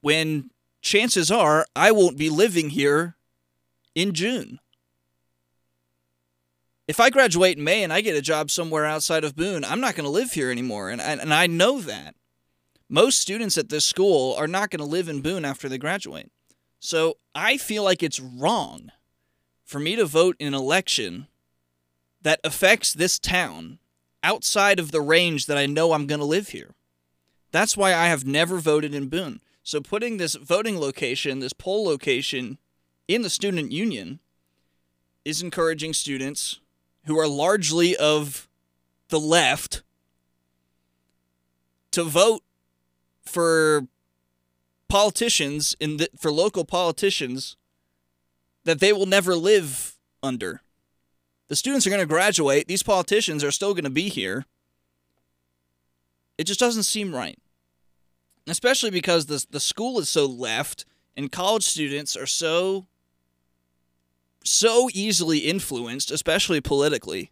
when 0.00 0.50
chances 0.84 1.30
are 1.30 1.66
I 1.74 1.90
won't 1.90 2.16
be 2.16 2.30
living 2.30 2.70
here 2.70 3.16
in 3.94 4.12
June. 4.12 4.60
If 6.86 7.00
I 7.00 7.08
graduate 7.08 7.56
in 7.56 7.64
May 7.64 7.82
and 7.82 7.92
I 7.92 8.02
get 8.02 8.16
a 8.16 8.22
job 8.22 8.50
somewhere 8.50 8.84
outside 8.84 9.24
of 9.24 9.34
Boone, 9.34 9.64
I'm 9.64 9.80
not 9.80 9.96
going 9.96 10.04
to 10.04 10.10
live 10.10 10.32
here 10.32 10.50
anymore. 10.50 10.90
And, 10.90 11.00
and 11.00 11.32
I 11.32 11.46
know 11.46 11.80
that. 11.80 12.14
Most 12.90 13.18
students 13.18 13.56
at 13.56 13.70
this 13.70 13.86
school 13.86 14.34
are 14.34 14.46
not 14.46 14.70
going 14.70 14.80
to 14.80 14.84
live 14.84 15.08
in 15.08 15.22
Boone 15.22 15.46
after 15.46 15.68
they 15.68 15.78
graduate. 15.78 16.30
So 16.78 17.16
I 17.34 17.56
feel 17.56 17.82
like 17.82 18.02
it's 18.02 18.20
wrong 18.20 18.92
for 19.64 19.80
me 19.80 19.96
to 19.96 20.04
vote 20.04 20.36
in 20.38 20.48
an 20.48 20.54
election 20.54 21.26
that 22.20 22.40
affects 22.44 22.92
this 22.92 23.18
town 23.18 23.78
outside 24.22 24.78
of 24.78 24.92
the 24.92 25.00
range 25.00 25.46
that 25.46 25.56
I 25.56 25.64
know 25.64 25.92
I'm 25.92 26.06
going 26.06 26.20
to 26.20 26.26
live 26.26 26.48
here. 26.48 26.74
That's 27.52 27.76
why 27.76 27.94
I 27.94 28.08
have 28.08 28.26
never 28.26 28.58
voted 28.58 28.94
in 28.94 29.08
Boone. 29.08 29.40
So 29.64 29.80
putting 29.80 30.18
this 30.18 30.34
voting 30.34 30.78
location, 30.78 31.40
this 31.40 31.54
poll 31.54 31.86
location 31.86 32.58
in 33.08 33.22
the 33.22 33.30
student 33.30 33.72
union 33.72 34.20
is 35.24 35.40
encouraging 35.40 35.94
students 35.94 36.60
who 37.06 37.18
are 37.18 37.26
largely 37.26 37.96
of 37.96 38.46
the 39.08 39.18
left 39.18 39.82
to 41.92 42.04
vote 42.04 42.42
for 43.24 43.86
politicians 44.88 45.74
in 45.80 45.96
the, 45.96 46.10
for 46.18 46.30
local 46.30 46.66
politicians 46.66 47.56
that 48.64 48.80
they 48.80 48.92
will 48.92 49.06
never 49.06 49.34
live 49.34 49.96
under. 50.22 50.60
The 51.48 51.56
students 51.56 51.86
are 51.86 51.90
going 51.90 52.00
to 52.00 52.06
graduate, 52.06 52.68
these 52.68 52.82
politicians 52.82 53.42
are 53.42 53.50
still 53.50 53.72
going 53.72 53.84
to 53.84 53.90
be 53.90 54.10
here. 54.10 54.44
It 56.36 56.44
just 56.44 56.60
doesn't 56.60 56.82
seem 56.82 57.14
right 57.14 57.38
especially 58.46 58.90
because 58.90 59.26
the 59.26 59.44
the 59.50 59.60
school 59.60 59.98
is 59.98 60.08
so 60.08 60.26
left 60.26 60.84
and 61.16 61.30
college 61.30 61.64
students 61.64 62.16
are 62.16 62.26
so 62.26 62.86
so 64.44 64.90
easily 64.92 65.38
influenced, 65.38 66.10
especially 66.10 66.60
politically, 66.60 67.30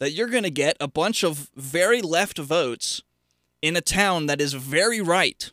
that 0.00 0.10
you're 0.12 0.28
going 0.28 0.42
to 0.42 0.50
get 0.50 0.76
a 0.80 0.88
bunch 0.88 1.22
of 1.22 1.48
very 1.54 2.02
left 2.02 2.36
votes 2.36 3.02
in 3.60 3.76
a 3.76 3.80
town 3.80 4.26
that 4.26 4.40
is 4.40 4.54
very 4.54 5.00
right, 5.00 5.52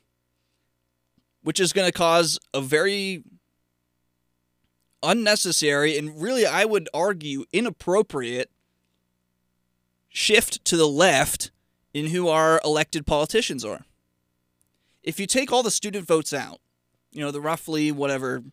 which 1.44 1.60
is 1.60 1.74
going 1.74 1.86
to 1.86 1.92
cause 1.92 2.40
a 2.56 2.62
very 2.62 3.24
unnecessary 5.04 5.96
and 5.98 6.20
really, 6.20 6.46
I 6.46 6.66
would 6.66 6.90
argue, 6.92 7.46
inappropriate 7.54 8.50
shift 10.08 10.66
to 10.66 10.76
the 10.76 10.88
left 10.88 11.52
in 11.94 12.08
who 12.08 12.28
our 12.28 12.60
elected 12.66 13.06
politicians 13.06 13.64
are 13.64 13.86
if 15.04 15.20
you 15.20 15.28
take 15.28 15.52
all 15.52 15.64
the 15.64 15.72
student 15.72 16.06
votes 16.06 16.34
out, 16.34 16.60
you 17.12 17.22
know, 17.22 17.32
the 17.32 17.42
roughly 17.42 17.92
whatever 17.92 18.44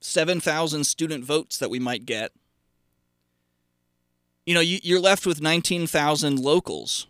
7,000 0.00 0.84
student 0.84 1.24
votes 1.24 1.58
that 1.58 1.70
we 1.70 1.78
might 1.78 2.06
get, 2.06 2.32
you 4.46 4.54
know, 4.54 4.60
you, 4.60 4.78
you're 4.82 5.00
left 5.00 5.26
with 5.26 5.42
19,000 5.42 6.38
locals. 6.38 7.06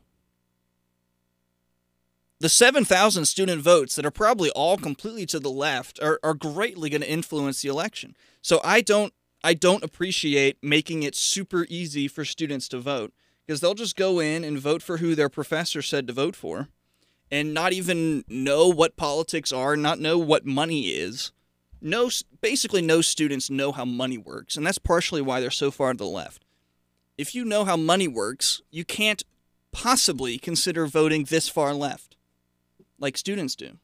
The 2.40 2.48
7,000 2.48 3.25
student 3.25 3.62
votes 3.62 3.96
that 3.96 4.06
are 4.06 4.10
probably 4.10 4.50
all 4.50 4.76
completely 4.76 5.26
to 5.26 5.40
the 5.40 5.50
left 5.50 6.00
are, 6.00 6.20
are 6.22 6.34
greatly 6.34 6.90
going 6.90 7.00
to 7.00 7.10
influence 7.10 7.62
the 7.62 7.68
election. 7.68 8.16
So 8.42 8.60
I 8.62 8.80
don't 8.80 9.12
I 9.44 9.54
don't 9.54 9.84
appreciate 9.84 10.58
making 10.62 11.04
it 11.04 11.14
super 11.14 11.64
easy 11.68 12.08
for 12.08 12.25
students 12.25 12.66
to 12.68 12.80
vote 12.80 13.12
because 13.46 13.60
they'll 13.60 13.75
just 13.75 13.94
go 13.94 14.18
in 14.18 14.42
and 14.42 14.58
vote 14.58 14.82
for 14.82 14.96
who 14.96 15.14
their 15.14 15.28
professor 15.28 15.80
said 15.80 16.08
to 16.08 16.12
vote 16.12 16.34
for 16.34 16.68
and 17.30 17.52
not 17.52 17.73
even 17.73 18.25
know 18.28 18.68
what 18.68 18.97
politics 18.97 19.52
are, 19.52 19.76
not 19.76 19.99
know 20.00 20.18
what 20.18 20.47
money 20.47 20.88
is. 20.88 21.32
No, 21.80 22.11
basically, 22.40 22.82
no 22.82 23.00
students 23.00 23.50
know 23.50 23.73
how 23.73 23.85
money 23.85 24.18
works, 24.18 24.56
and 24.56 24.66
that's 24.66 24.78
partially 24.78 25.23
why 25.23 25.40
they're 25.40 25.50
so 25.50 25.70
far 25.70 25.92
to 25.92 25.99
the 25.99 26.06
left. 26.06 26.44
If 27.16 27.35
you 27.35 27.44
know 27.44 27.64
how 27.64 27.76
money 27.76 28.08
works, 28.08 28.62
you 28.70 28.85
can't 28.85 29.23
possibly 29.73 30.38
consider 30.38 30.87
voting 30.87 31.25
this 31.25 31.49
far 31.49 31.75
left, 31.75 32.16
like 32.99 33.16
students 33.16 33.54
do. 33.54 33.78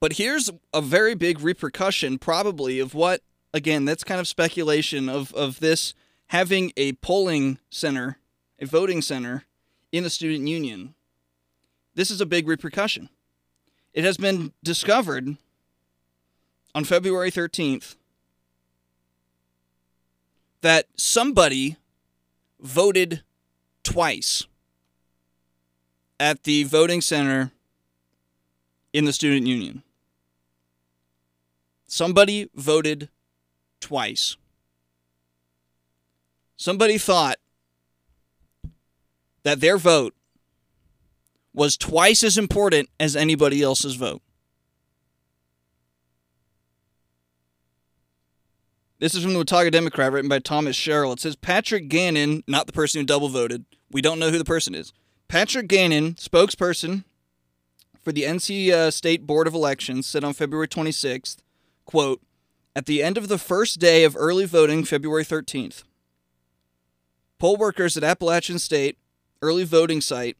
But 0.00 0.14
here's 0.14 0.48
a 0.72 0.80
very 0.80 1.14
big 1.14 1.40
repercussion, 1.40 2.18
probably, 2.18 2.78
of 2.78 2.94
what, 2.94 3.22
again, 3.52 3.84
that's 3.84 4.04
kind 4.04 4.20
of 4.20 4.28
speculation 4.28 5.08
of, 5.08 5.34
of 5.34 5.60
this 5.60 5.94
having 6.28 6.72
a 6.76 6.92
polling 6.94 7.58
center, 7.70 8.18
a 8.60 8.66
voting 8.66 9.02
center 9.02 9.44
in 9.92 10.04
the 10.04 10.10
student 10.10 10.46
union. 10.48 10.94
This 11.94 12.10
is 12.10 12.20
a 12.20 12.26
big 12.26 12.46
repercussion. 12.46 13.08
It 13.92 14.04
has 14.04 14.16
been 14.16 14.52
discovered 14.62 15.36
on 16.74 16.84
February 16.84 17.30
13th 17.30 17.96
that 20.60 20.86
somebody 20.96 21.76
voted 22.60 23.22
twice 23.82 24.46
at 26.20 26.44
the 26.44 26.64
voting 26.64 27.00
center 27.00 27.52
in 28.92 29.04
the 29.04 29.12
student 29.12 29.46
union. 29.46 29.82
Somebody 31.86 32.50
voted 32.54 33.08
twice. 33.80 34.36
Somebody 36.56 36.98
thought 36.98 37.38
that 39.48 39.60
their 39.60 39.78
vote 39.78 40.14
was 41.54 41.78
twice 41.78 42.22
as 42.22 42.36
important 42.36 42.90
as 43.00 43.16
anybody 43.16 43.62
else's 43.62 43.94
vote. 43.94 44.20
This 48.98 49.14
is 49.14 49.22
from 49.22 49.32
the 49.32 49.38
Watauga 49.38 49.70
Democrat, 49.70 50.12
written 50.12 50.28
by 50.28 50.40
Thomas 50.40 50.76
Sherrill. 50.76 51.12
It 51.12 51.20
says 51.20 51.34
Patrick 51.34 51.88
Gannon, 51.88 52.42
not 52.46 52.66
the 52.66 52.72
person 52.72 53.00
who 53.00 53.06
double 53.06 53.28
voted. 53.28 53.64
We 53.90 54.02
don't 54.02 54.18
know 54.18 54.30
who 54.30 54.38
the 54.38 54.44
person 54.44 54.74
is. 54.74 54.92
Patrick 55.28 55.68
Gannon, 55.68 56.14
spokesperson 56.14 57.04
for 58.02 58.12
the 58.12 58.24
NC 58.24 58.70
uh, 58.70 58.90
State 58.90 59.26
Board 59.26 59.46
of 59.46 59.54
Elections, 59.54 60.06
said 60.06 60.24
on 60.24 60.34
February 60.34 60.68
26th, 60.68 61.38
quote, 61.86 62.20
at 62.76 62.86
the 62.86 63.02
end 63.02 63.16
of 63.16 63.28
the 63.28 63.38
first 63.38 63.78
day 63.78 64.04
of 64.04 64.14
early 64.16 64.44
voting, 64.44 64.84
February 64.84 65.24
13th, 65.24 65.84
poll 67.38 67.56
workers 67.56 67.96
at 67.96 68.04
Appalachian 68.04 68.58
State 68.58 68.98
early 69.42 69.64
voting 69.64 70.00
site 70.00 70.36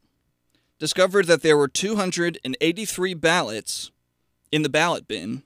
discovered 0.78 1.26
that 1.26 1.42
there 1.42 1.56
were 1.56 1.68
283 1.68 3.14
ballots 3.14 3.90
in 4.50 4.62
the 4.62 4.68
ballot 4.68 5.06
bin 5.08 5.42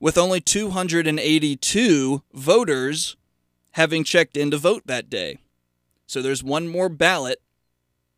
with 0.00 0.18
only 0.18 0.40
282 0.40 2.22
voters 2.32 3.16
having 3.72 4.04
checked 4.04 4.36
in 4.36 4.50
to 4.50 4.56
vote 4.56 4.82
that 4.86 5.10
day. 5.10 5.38
So 6.06 6.22
there's 6.22 6.44
one 6.44 6.68
more 6.68 6.88
ballot 6.88 7.40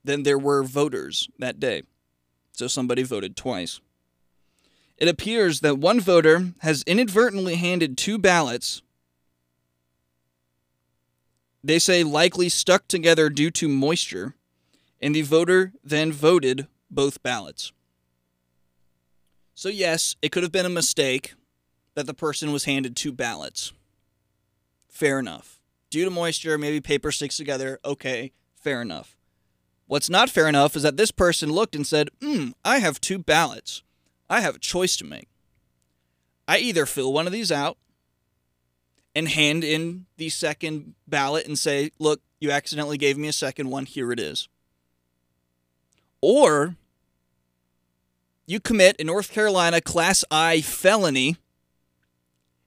than 0.04 0.22
there 0.22 0.38
were 0.38 0.62
voters 0.62 1.28
that 1.38 1.60
day. 1.60 1.82
So 2.52 2.68
somebody 2.68 3.02
voted 3.02 3.36
twice. 3.36 3.80
It 4.96 5.08
appears 5.08 5.60
that 5.60 5.78
one 5.78 6.00
voter 6.00 6.52
has 6.60 6.82
inadvertently 6.86 7.56
handed 7.56 7.98
two 7.98 8.18
ballots. 8.18 8.82
They 11.66 11.80
say 11.80 12.04
likely 12.04 12.48
stuck 12.48 12.86
together 12.86 13.28
due 13.28 13.50
to 13.50 13.66
moisture, 13.66 14.36
and 15.00 15.16
the 15.16 15.22
voter 15.22 15.72
then 15.82 16.12
voted 16.12 16.68
both 16.88 17.24
ballots. 17.24 17.72
So, 19.52 19.68
yes, 19.68 20.14
it 20.22 20.30
could 20.30 20.44
have 20.44 20.52
been 20.52 20.64
a 20.64 20.68
mistake 20.68 21.34
that 21.96 22.06
the 22.06 22.14
person 22.14 22.52
was 22.52 22.66
handed 22.66 22.94
two 22.94 23.10
ballots. 23.10 23.72
Fair 24.88 25.18
enough. 25.18 25.58
Due 25.90 26.04
to 26.04 26.10
moisture, 26.10 26.56
maybe 26.56 26.80
paper 26.80 27.10
sticks 27.10 27.36
together. 27.36 27.80
Okay, 27.84 28.30
fair 28.54 28.80
enough. 28.80 29.16
What's 29.88 30.08
not 30.08 30.30
fair 30.30 30.46
enough 30.46 30.76
is 30.76 30.84
that 30.84 30.96
this 30.96 31.10
person 31.10 31.50
looked 31.50 31.74
and 31.74 31.84
said, 31.84 32.10
Hmm, 32.22 32.50
I 32.64 32.78
have 32.78 33.00
two 33.00 33.18
ballots. 33.18 33.82
I 34.30 34.40
have 34.40 34.54
a 34.54 34.60
choice 34.60 34.96
to 34.98 35.04
make. 35.04 35.26
I 36.46 36.58
either 36.58 36.86
fill 36.86 37.12
one 37.12 37.26
of 37.26 37.32
these 37.32 37.50
out 37.50 37.76
and 39.16 39.28
hand 39.28 39.64
in 39.64 40.04
the 40.18 40.28
second 40.28 40.94
ballot 41.08 41.46
and 41.46 41.58
say, 41.58 41.90
Look, 41.98 42.20
you 42.38 42.50
accidentally 42.50 42.98
gave 42.98 43.16
me 43.16 43.28
a 43.28 43.32
second 43.32 43.70
one. 43.70 43.86
Here 43.86 44.12
it 44.12 44.20
is. 44.20 44.46
Or 46.20 46.76
you 48.46 48.60
commit 48.60 49.00
a 49.00 49.04
North 49.04 49.32
Carolina 49.32 49.80
Class 49.80 50.22
I 50.30 50.60
felony 50.60 51.36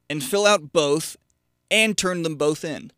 and 0.09 0.23
fill 0.23 0.47
out 0.47 0.73
both 0.73 1.17
and 1.69 1.95
turn 1.95 2.23
them 2.23 2.35
both 2.35 2.65
in. 2.65 2.91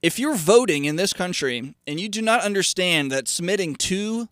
If 0.00 0.18
you're 0.18 0.34
voting 0.34 0.86
in 0.86 0.96
this 0.96 1.12
country 1.12 1.74
and 1.86 2.00
you 2.00 2.08
do 2.08 2.22
not 2.22 2.40
understand 2.40 3.12
that 3.12 3.28
submitting 3.28 3.74
two 3.74 4.28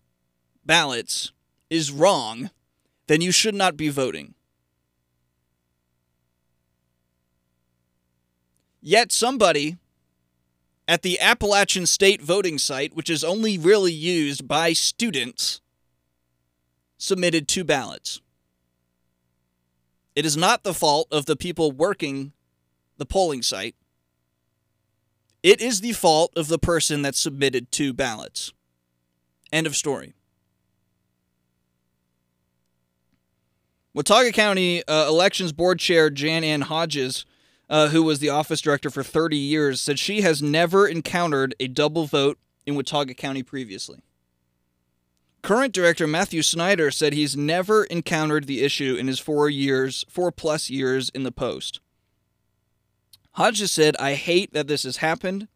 ballots 0.65 1.31
is 1.69 1.91
wrong, 1.91 2.49
then 3.07 3.21
you 3.21 3.31
should 3.31 3.55
not 3.55 3.77
be 3.77 3.89
voting. 3.89 4.34
Yet 8.87 9.11
somebody 9.11 9.77
at 10.87 11.01
the 11.01 11.19
Appalachian 11.19 11.87
State 11.87 12.21
voting 12.21 12.59
site, 12.59 12.95
which 12.95 13.09
is 13.09 13.23
only 13.23 13.57
really 13.57 13.91
used 13.91 14.47
by 14.47 14.73
students, 14.73 15.59
submitted 16.99 17.47
two 17.47 17.63
ballots. 17.63 18.21
It 20.15 20.23
is 20.23 20.37
not 20.37 20.63
the 20.63 20.73
fault 20.73 21.07
of 21.11 21.25
the 21.25 21.35
people 21.35 21.71
working 21.71 22.33
the 22.97 23.07
polling 23.07 23.41
site. 23.41 23.73
It 25.41 25.61
is 25.61 25.81
the 25.81 25.93
fault 25.93 26.31
of 26.35 26.47
the 26.47 26.59
person 26.59 27.01
that 27.01 27.15
submitted 27.15 27.71
two 27.71 27.91
ballots. 27.91 28.53
End 29.51 29.65
of 29.65 29.75
story. 29.75 30.13
Watauga 33.95 34.31
County 34.31 34.87
uh, 34.87 35.07
Elections 35.07 35.53
Board 35.53 35.79
Chair 35.79 36.11
Jane 36.11 36.43
Ann 36.43 36.61
Hodges, 36.61 37.25
uh, 37.69 37.89
who 37.89 38.03
was 38.03 38.19
the 38.19 38.29
office 38.29 38.61
director 38.61 38.89
for 38.89 39.03
30 39.03 39.37
years, 39.37 39.81
said 39.81 39.99
she 39.99 40.21
has 40.21 40.41
never 40.41 40.87
encountered 40.87 41.55
a 41.59 41.67
double 41.67 42.05
vote 42.05 42.37
in 42.65 42.75
Watauga 42.75 43.13
County 43.13 43.43
previously. 43.43 43.99
Current 45.41 45.73
director 45.73 46.07
Matthew 46.07 46.41
Snyder 46.41 46.89
said 46.89 47.13
he's 47.13 47.37
never 47.37 47.83
encountered 47.83 48.47
the 48.47 48.63
issue 48.63 48.95
in 48.95 49.07
his 49.07 49.19
four 49.19 49.47
years, 49.47 50.03
four 50.09 50.31
plus 50.31 50.69
years 50.69 51.09
in 51.09 51.23
the 51.23 51.31
post. 51.31 51.79
Hodges 53.33 53.71
said, 53.71 53.95
I 53.97 54.13
hate 54.13 54.53
that 54.53 54.67
this 54.67 54.83
has 54.83 54.97
happened. 54.97 55.47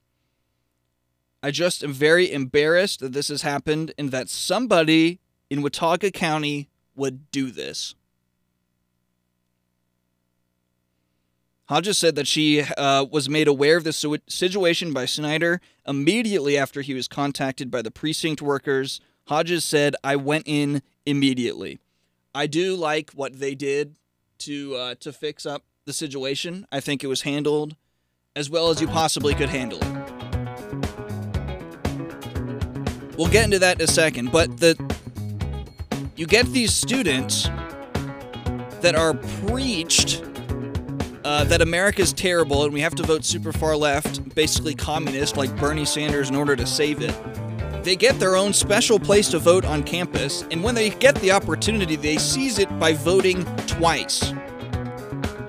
I 1.41 1.51
just 1.51 1.83
am 1.83 1.93
very 1.93 2.31
embarrassed 2.31 2.99
that 2.99 3.13
this 3.13 3.29
has 3.29 3.41
happened 3.41 3.93
and 3.97 4.11
that 4.11 4.29
somebody 4.29 5.21
in 5.49 5.61
Watauga 5.61 6.11
County 6.11 6.69
would 6.95 7.31
do 7.31 7.49
this. 7.49 7.95
Hodges 11.69 11.97
said 11.97 12.15
that 12.15 12.27
she 12.27 12.61
uh, 12.61 13.05
was 13.09 13.29
made 13.29 13.47
aware 13.47 13.77
of 13.77 13.83
this 13.83 14.03
situation 14.27 14.91
by 14.91 15.05
Snyder 15.05 15.61
immediately 15.87 16.57
after 16.57 16.81
he 16.81 16.93
was 16.93 17.07
contacted 17.07 17.71
by 17.71 17.81
the 17.81 17.91
precinct 17.91 18.41
workers 18.41 18.99
Hodges 19.29 19.63
said, 19.63 19.95
I 20.03 20.15
went 20.15 20.45
in 20.47 20.81
immediately. 21.05 21.77
I 22.33 22.47
do 22.47 22.75
like 22.75 23.11
what 23.11 23.39
they 23.39 23.53
did 23.53 23.93
to 24.39 24.75
uh, 24.75 24.95
to 25.01 25.13
fix 25.13 25.45
up 25.45 25.65
the 25.85 25.93
situation. 25.93 26.65
I 26.71 26.79
think 26.79 27.03
it 27.03 27.07
was 27.07 27.21
handled 27.21 27.75
as 28.35 28.49
well 28.49 28.71
as 28.71 28.81
you 28.81 28.87
possibly 28.87 29.35
could 29.35 29.49
handle 29.49 29.77
it. 29.79 29.87
We'll 33.19 33.29
get 33.29 33.45
into 33.45 33.59
that 33.59 33.75
in 33.79 33.83
a 33.83 33.87
second, 33.87 34.31
but 34.31 34.57
the 34.57 34.75
you 36.15 36.25
get 36.25 36.47
these 36.47 36.73
students 36.73 37.43
that 38.81 38.95
are 38.95 39.13
preached 39.45 40.23
uh, 41.29 41.43
that 41.43 41.61
America's 41.61 42.11
terrible 42.11 42.63
and 42.63 42.73
we 42.73 42.81
have 42.81 42.95
to 42.95 43.03
vote 43.03 43.23
super 43.23 43.53
far 43.53 43.75
left, 43.75 44.35
basically 44.35 44.73
communist 44.73 45.37
like 45.37 45.55
Bernie 45.57 45.85
Sanders 45.85 46.29
in 46.29 46.35
order 46.35 46.55
to 46.55 46.65
save 46.65 47.01
it 47.01 47.15
they 47.83 47.95
get 47.95 48.19
their 48.19 48.35
own 48.35 48.53
special 48.53 48.99
place 48.99 49.29
to 49.29 49.39
vote 49.39 49.65
on 49.65 49.83
campus, 49.83 50.43
and 50.51 50.63
when 50.63 50.75
they 50.75 50.89
get 50.89 51.15
the 51.15 51.31
opportunity, 51.31 51.95
they 51.95 52.17
seize 52.17 52.59
it 52.59 52.67
by 52.77 52.93
voting 52.93 53.43
twice. 53.67 54.33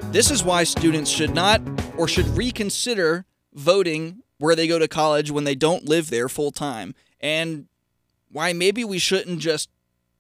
This 0.05 0.31
is 0.31 0.45
why 0.45 0.64
students 0.64 1.11
should 1.11 1.35
not 1.35 1.61
or 1.97 2.09
should 2.09 2.27
reconsider 2.29 3.27
voting 3.53 4.23
where 4.38 4.55
they 4.55 4.66
go 4.66 4.79
to 4.79 4.88
college 4.88 5.31
when 5.31 5.45
they 5.45 5.55
don't 5.55 5.85
live 5.85 6.09
there 6.11 6.29
full 6.29 6.51
time, 6.51 6.95
and 7.21 7.66
why 8.31 8.53
maybe 8.53 8.85
we 8.85 8.99
shouldn't 8.99 9.40
just 9.40 9.69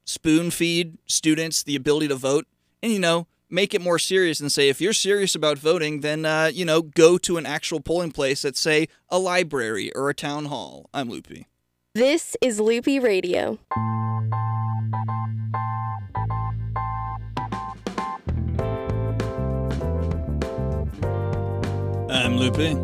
spoon 0.04 0.50
feed 0.50 0.98
students 1.06 1.62
the 1.62 1.76
ability 1.76 2.08
to 2.08 2.16
vote 2.16 2.46
and, 2.82 2.92
you 2.92 2.98
know, 2.98 3.28
make 3.50 3.74
it 3.74 3.80
more 3.80 3.98
serious 3.98 4.40
and 4.40 4.50
say 4.50 4.68
if 4.68 4.80
you're 4.80 4.92
serious 4.92 5.34
about 5.34 5.58
voting, 5.58 6.00
then, 6.00 6.24
uh, 6.24 6.50
you 6.52 6.64
know, 6.64 6.82
go 6.82 7.18
to 7.18 7.36
an 7.36 7.44
actual 7.44 7.80
polling 7.80 8.12
place 8.12 8.44
at, 8.44 8.56
say, 8.56 8.88
a 9.08 9.18
library 9.18 9.92
or 9.94 10.08
a 10.08 10.14
town 10.14 10.46
hall. 10.46 10.88
I'm 10.94 11.10
Loopy. 11.10 11.46
This 11.94 12.36
is 12.40 12.60
Loopy 12.60 13.00
Radio. 13.00 13.58
I'm 22.08 22.36
Loopy. 22.36 22.76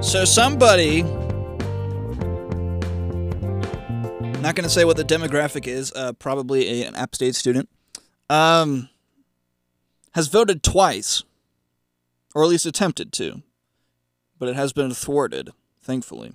So 0.00 0.24
somebody 0.24 1.02
not 4.44 4.54
going 4.54 4.64
to 4.64 4.70
say 4.70 4.84
what 4.84 4.98
the 4.98 5.04
demographic 5.04 5.66
is, 5.66 5.90
uh, 5.96 6.12
probably 6.12 6.82
a, 6.82 6.86
an 6.86 6.94
App 6.94 7.14
State 7.14 7.34
student, 7.34 7.68
um, 8.28 8.90
has 10.12 10.28
voted 10.28 10.62
twice 10.62 11.24
or 12.34 12.42
at 12.42 12.48
least 12.48 12.66
attempted 12.66 13.12
to, 13.14 13.42
but 14.38 14.48
it 14.48 14.54
has 14.54 14.72
been 14.72 14.92
thwarted, 14.92 15.50
thankfully. 15.82 16.34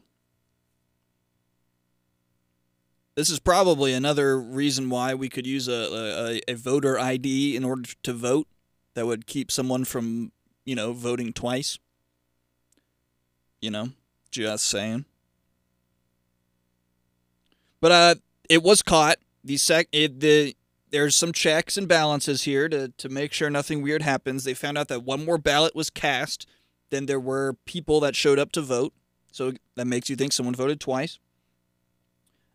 This 3.14 3.30
is 3.30 3.40
probably 3.40 3.94
another 3.94 4.40
reason 4.40 4.90
why 4.90 5.14
we 5.14 5.30
could 5.30 5.46
use 5.46 5.68
a, 5.68 6.42
a, 6.48 6.52
a 6.52 6.56
voter 6.56 6.98
ID 6.98 7.56
in 7.56 7.64
order 7.64 7.90
to 8.02 8.14
vote 8.14 8.48
that 8.96 9.06
would 9.06 9.28
keep 9.28 9.52
someone 9.52 9.86
from, 9.86 10.32
you 10.66 10.74
know, 10.74 10.94
voting 10.94 11.34
twice. 11.34 11.78
You 13.62 13.70
know, 13.72 13.90
just 14.32 14.66
saying. 14.66 15.04
But 17.82 17.92
uh, 17.92 18.16
it 18.50 18.64
was 18.64 18.82
caught. 18.82 19.18
The 19.44 19.58
sec, 19.58 19.88
it, 19.92 20.20
the 20.20 20.56
there's 20.92 21.16
some 21.16 21.32
checks 21.32 21.78
and 21.78 21.88
balances 21.88 22.44
here 22.44 22.68
to 22.70 22.90
to 22.98 23.10
make 23.10 23.34
sure 23.34 23.50
nothing 23.50 23.82
weird 23.82 24.02
happens. 24.02 24.44
They 24.44 24.54
found 24.54 24.78
out 24.78 24.88
that 24.90 25.04
one 25.04 25.26
more 25.26 25.38
ballot 25.38 25.76
was 25.76 25.90
cast 25.90 26.46
than 26.90 27.06
there 27.06 27.20
were 27.20 27.56
people 27.66 28.00
that 28.02 28.16
showed 28.16 28.40
up 28.40 28.52
to 28.54 28.62
vote. 28.62 28.94
So 29.32 29.54
that 29.76 29.86
makes 29.86 30.10
you 30.10 30.16
think 30.16 30.34
someone 30.34 30.56
voted 30.56 30.80
twice. 30.80 31.20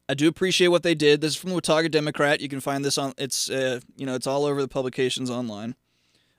I 0.09 0.15
do 0.15 0.29
appreciate 0.29 0.69
what 0.69 0.83
they 0.83 0.95
did. 0.95 1.21
This 1.21 1.33
is 1.33 1.37
from 1.37 1.51
the 1.51 1.55
Watauga 1.55 1.89
Democrat. 1.89 2.41
You 2.41 2.49
can 2.49 2.61
find 2.61 2.85
this 2.85 2.99
on 2.99 3.15
it's 3.17 3.49
uh, 3.49 3.81
you 3.97 4.05
know 4.05 4.15
it's 4.15 4.27
all 4.27 4.45
over 4.45 4.61
the 4.61 4.69
publications 4.69 5.31
online. 5.31 5.77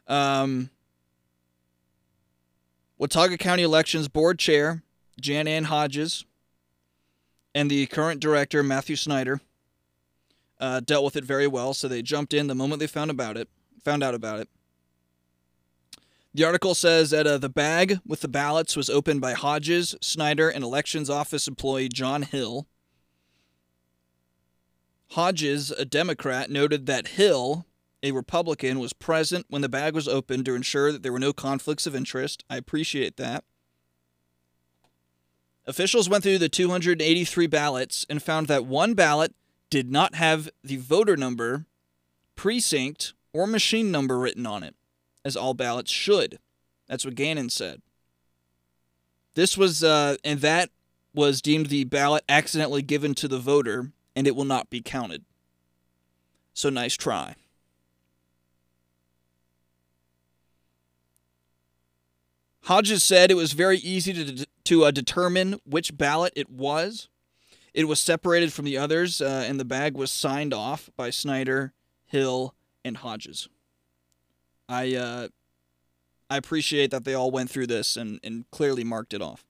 Um, 0.07 0.69
Watauga 2.97 3.37
County 3.37 3.63
Elections 3.63 4.07
Board 4.07 4.37
Chair 4.37 4.83
Jane 5.19 5.47
Ann 5.47 5.65
Hodges 5.65 6.25
and 7.55 7.71
the 7.71 7.87
current 7.87 8.19
director 8.19 8.61
Matthew 8.61 8.97
Snyder 8.97 9.39
uh, 10.59 10.81
dealt 10.81 11.05
with 11.05 11.15
it 11.15 11.23
very 11.23 11.47
well. 11.47 11.73
So 11.73 11.87
they 11.87 12.01
jumped 12.01 12.33
in 12.33 12.47
the 12.47 12.53
moment 12.53 12.81
they 12.81 12.87
found 12.87 13.09
about 13.09 13.37
it, 13.37 13.49
found 13.83 14.03
out 14.03 14.13
about 14.13 14.41
it. 14.41 14.49
The 16.33 16.43
article 16.43 16.75
says 16.75 17.11
that 17.11 17.25
uh, 17.25 17.37
the 17.37 17.49
bag 17.49 17.99
with 18.05 18.19
the 18.19 18.27
ballots 18.27 18.75
was 18.75 18.89
opened 18.89 19.21
by 19.21 19.33
Hodges, 19.33 19.95
Snyder, 20.01 20.49
and 20.49 20.65
elections 20.65 21.09
office 21.09 21.47
employee 21.47 21.87
John 21.87 22.23
Hill. 22.23 22.67
Hodges, 25.11 25.71
a 25.71 25.85
Democrat, 25.85 26.49
noted 26.49 26.87
that 26.87 27.07
Hill, 27.07 27.65
a 28.03 28.11
Republican, 28.11 28.79
was 28.79 28.91
present 28.91 29.45
when 29.49 29.61
the 29.61 29.69
bag 29.69 29.93
was 29.93 30.09
opened 30.09 30.43
to 30.45 30.55
ensure 30.55 30.91
that 30.91 31.03
there 31.03 31.13
were 31.13 31.19
no 31.19 31.31
conflicts 31.31 31.87
of 31.87 31.95
interest. 31.95 32.43
I 32.49 32.57
appreciate 32.57 33.15
that. 33.15 33.45
Officials 35.67 36.07
went 36.07 36.23
through 36.23 36.37
the 36.37 36.49
283 36.49 37.47
ballots 37.47 38.05
and 38.09 38.21
found 38.21 38.47
that 38.47 38.65
one 38.65 38.93
ballot 38.93 39.33
did 39.69 39.91
not 39.91 40.15
have 40.15 40.49
the 40.63 40.77
voter 40.77 41.17
number, 41.17 41.65
precinct, 42.35 43.13
or 43.33 43.47
machine 43.47 43.91
number 43.91 44.19
written 44.19 44.45
on 44.45 44.63
it, 44.63 44.75
as 45.23 45.35
all 45.35 45.53
ballots 45.53 45.91
should. 45.91 46.37
That's 46.87 47.03
what 47.03 47.15
Gannon 47.15 47.49
said. 47.49 47.81
This 49.33 49.57
was, 49.57 49.83
uh, 49.83 50.17
and 50.23 50.39
that 50.41 50.69
was 51.13 51.41
deemed 51.41 51.67
the 51.67 51.83
ballot 51.83 52.23
accidentally 52.29 52.81
given 52.81 53.15
to 53.15 53.27
the 53.27 53.39
voter, 53.39 53.91
and 54.15 54.27
it 54.27 54.35
will 54.35 54.45
not 54.45 54.69
be 54.69 54.81
counted. 54.81 55.25
So 56.53 56.69
nice 56.69 56.95
try. 56.95 57.35
Hodges 62.65 63.03
said 63.03 63.29
it 63.29 63.35
was 63.35 63.53
very 63.53 63.77
easy 63.77 64.11
to, 64.13 64.47
to 64.63 64.85
uh, 64.85 64.91
determine 64.91 65.59
which 65.65 65.95
ballot 65.95 66.33
it 66.35 66.49
was. 66.49 67.09
It 67.75 67.87
was 67.87 67.99
separated 67.99 68.51
from 68.53 68.65
the 68.65 68.77
others, 68.77 69.21
uh, 69.21 69.45
and 69.47 69.59
the 69.59 69.65
bag 69.65 69.95
was 69.95 70.09
signed 70.09 70.53
off 70.53 70.89
by 70.95 71.11
Snyder, 71.11 71.73
Hill, 72.07 72.55
and 72.83 72.97
Hodges. 72.97 73.49
I 74.67 74.95
uh, 74.95 75.27
I 76.27 76.37
appreciate 76.37 76.89
that 76.89 77.03
they 77.03 77.13
all 77.13 77.29
went 77.29 77.51
through 77.51 77.67
this 77.67 77.95
and, 77.95 78.19
and 78.23 78.49
clearly 78.49 78.83
marked 78.83 79.13
it 79.13 79.21
off. 79.21 79.45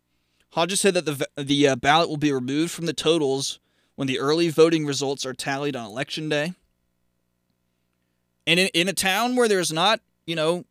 Hodges 0.51 0.82
said 0.82 0.93
that 0.95 1.06
the 1.06 1.28
the 1.41 1.69
uh, 1.69 1.75
ballot 1.78 2.10
will 2.10 2.17
be 2.17 2.34
removed 2.34 2.71
from 2.71 2.86
the 2.86 2.93
totals 2.93 3.60
when 3.95 4.10
the 4.10 4.19
early 4.19 4.49
voting 4.49 4.86
results 4.86 5.25
are 5.25 5.34
tallied 5.34 5.75
on 5.75 5.86
election 5.86 6.28
day. 6.28 6.54
And 8.45 8.60
in, 8.60 8.67
in 8.73 8.89
a 8.89 8.93
town 8.93 9.38
where 9.38 9.47
there's 9.47 9.71
not, 9.71 10.01
you 10.28 10.36
know, 10.36 10.65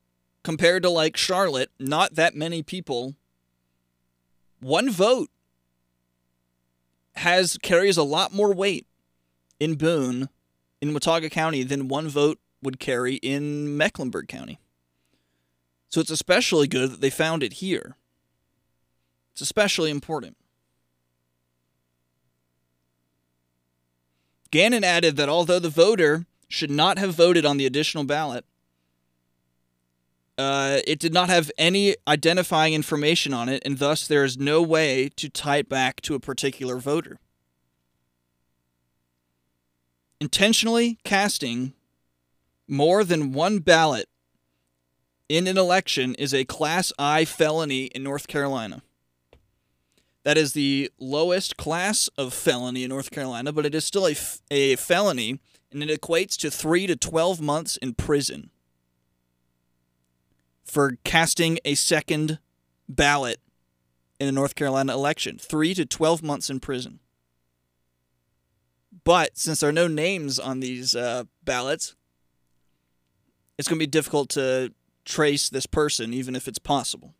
compared 0.44 0.84
to 0.84 0.90
like 0.90 1.16
Charlotte, 1.16 1.70
not 1.80 2.14
that 2.14 2.36
many 2.36 2.62
people, 2.62 3.14
one 4.60 4.90
vote 4.90 5.30
has 7.16 7.58
carries 7.62 7.96
a 7.96 8.02
lot 8.04 8.32
more 8.32 8.54
weight 8.54 8.86
in 9.58 9.74
Boone, 9.74 10.28
in 10.80 10.94
Watauga 10.94 11.30
County, 11.30 11.62
than 11.62 11.88
one 11.88 12.08
vote 12.08 12.38
would 12.62 12.78
carry 12.78 13.14
in 13.16 13.76
Mecklenburg 13.76 14.28
County. 14.28 14.60
So 15.88 16.00
it's 16.00 16.10
especially 16.10 16.66
good 16.66 16.92
that 16.92 17.00
they 17.00 17.10
found 17.10 17.42
it 17.42 17.54
here. 17.54 17.96
It's 19.32 19.40
especially 19.40 19.90
important. 19.90 20.36
Gannon 24.50 24.84
added 24.84 25.16
that 25.16 25.28
although 25.28 25.58
the 25.58 25.68
voter 25.68 26.26
should 26.48 26.70
not 26.70 26.98
have 26.98 27.14
voted 27.14 27.44
on 27.44 27.56
the 27.56 27.66
additional 27.66 28.04
ballot, 28.04 28.44
uh, 30.36 30.78
it 30.86 30.98
did 30.98 31.12
not 31.12 31.28
have 31.28 31.50
any 31.56 31.96
identifying 32.08 32.74
information 32.74 33.32
on 33.32 33.48
it, 33.48 33.62
and 33.64 33.78
thus 33.78 34.06
there 34.06 34.24
is 34.24 34.36
no 34.36 34.62
way 34.62 35.08
to 35.16 35.28
tie 35.28 35.58
it 35.58 35.68
back 35.68 36.00
to 36.02 36.14
a 36.14 36.20
particular 36.20 36.78
voter. 36.78 37.18
Intentionally 40.20 40.98
casting 41.04 41.74
more 42.66 43.04
than 43.04 43.32
one 43.32 43.58
ballot 43.58 44.08
in 45.28 45.46
an 45.46 45.58
election 45.58 46.14
is 46.16 46.34
a 46.34 46.44
Class 46.44 46.92
I 46.98 47.24
felony 47.24 47.84
in 47.86 48.02
North 48.02 48.26
Carolina. 48.26 48.82
That 50.24 50.38
is 50.38 50.54
the 50.54 50.90
lowest 50.98 51.58
class 51.58 52.08
of 52.16 52.32
felony 52.32 52.82
in 52.82 52.88
North 52.88 53.10
Carolina, 53.10 53.52
but 53.52 53.66
it 53.66 53.74
is 53.74 53.84
still 53.84 54.06
a, 54.06 54.12
f- 54.12 54.40
a 54.50 54.74
felony, 54.76 55.38
and 55.70 55.82
it 55.82 56.00
equates 56.00 56.36
to 56.38 56.50
3 56.50 56.86
to 56.86 56.96
12 56.96 57.42
months 57.42 57.76
in 57.76 57.92
prison 57.92 58.50
for 60.64 60.96
casting 61.04 61.58
a 61.64 61.74
second 61.74 62.38
ballot 62.88 63.40
in 64.18 64.28
a 64.28 64.32
North 64.32 64.54
Carolina 64.54 64.92
election. 64.92 65.38
3 65.38 65.74
to 65.74 65.86
12 65.86 66.22
months 66.22 66.50
in 66.50 66.60
prison. 66.60 67.00
But 69.04 69.36
since 69.36 69.60
there 69.60 69.68
are 69.68 69.72
no 69.72 69.88
names 69.88 70.38
on 70.38 70.60
these 70.60 70.94
uh, 70.94 71.24
ballots, 71.44 71.94
it's 73.58 73.68
going 73.68 73.78
to 73.78 73.82
be 73.82 73.90
difficult 73.90 74.30
to 74.30 74.72
trace 75.04 75.48
this 75.48 75.66
person, 75.66 76.14
even 76.14 76.34
if 76.34 76.48
it's 76.48 76.58
possible. 76.58 77.14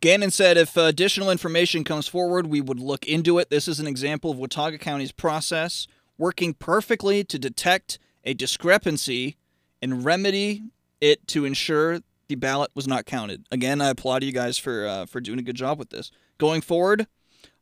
Gannon 0.00 0.30
said 0.30 0.56
if 0.56 0.78
additional 0.78 1.30
information 1.30 1.84
comes 1.84 2.08
forward, 2.08 2.46
we 2.46 2.62
would 2.62 2.80
look 2.80 3.06
into 3.06 3.38
it. 3.38 3.50
This 3.50 3.68
is 3.68 3.80
an 3.80 3.86
example 3.86 4.30
of 4.30 4.38
Watauga 4.38 4.78
County's 4.78 5.12
process 5.12 5.86
working 6.20 6.52
perfectly 6.52 7.24
to 7.24 7.38
detect 7.38 7.98
a 8.24 8.34
discrepancy 8.34 9.36
and 9.80 10.04
remedy 10.04 10.62
it 11.00 11.26
to 11.26 11.46
ensure 11.46 12.00
the 12.28 12.34
ballot 12.34 12.70
was 12.74 12.86
not 12.86 13.06
counted. 13.06 13.46
Again, 13.50 13.80
I 13.80 13.88
applaud 13.88 14.22
you 14.22 14.30
guys 14.30 14.58
for 14.58 14.86
uh, 14.86 15.06
for 15.06 15.20
doing 15.20 15.38
a 15.38 15.42
good 15.42 15.56
job 15.56 15.78
with 15.78 15.88
this. 15.88 16.12
Going 16.36 16.60
forward, 16.60 17.06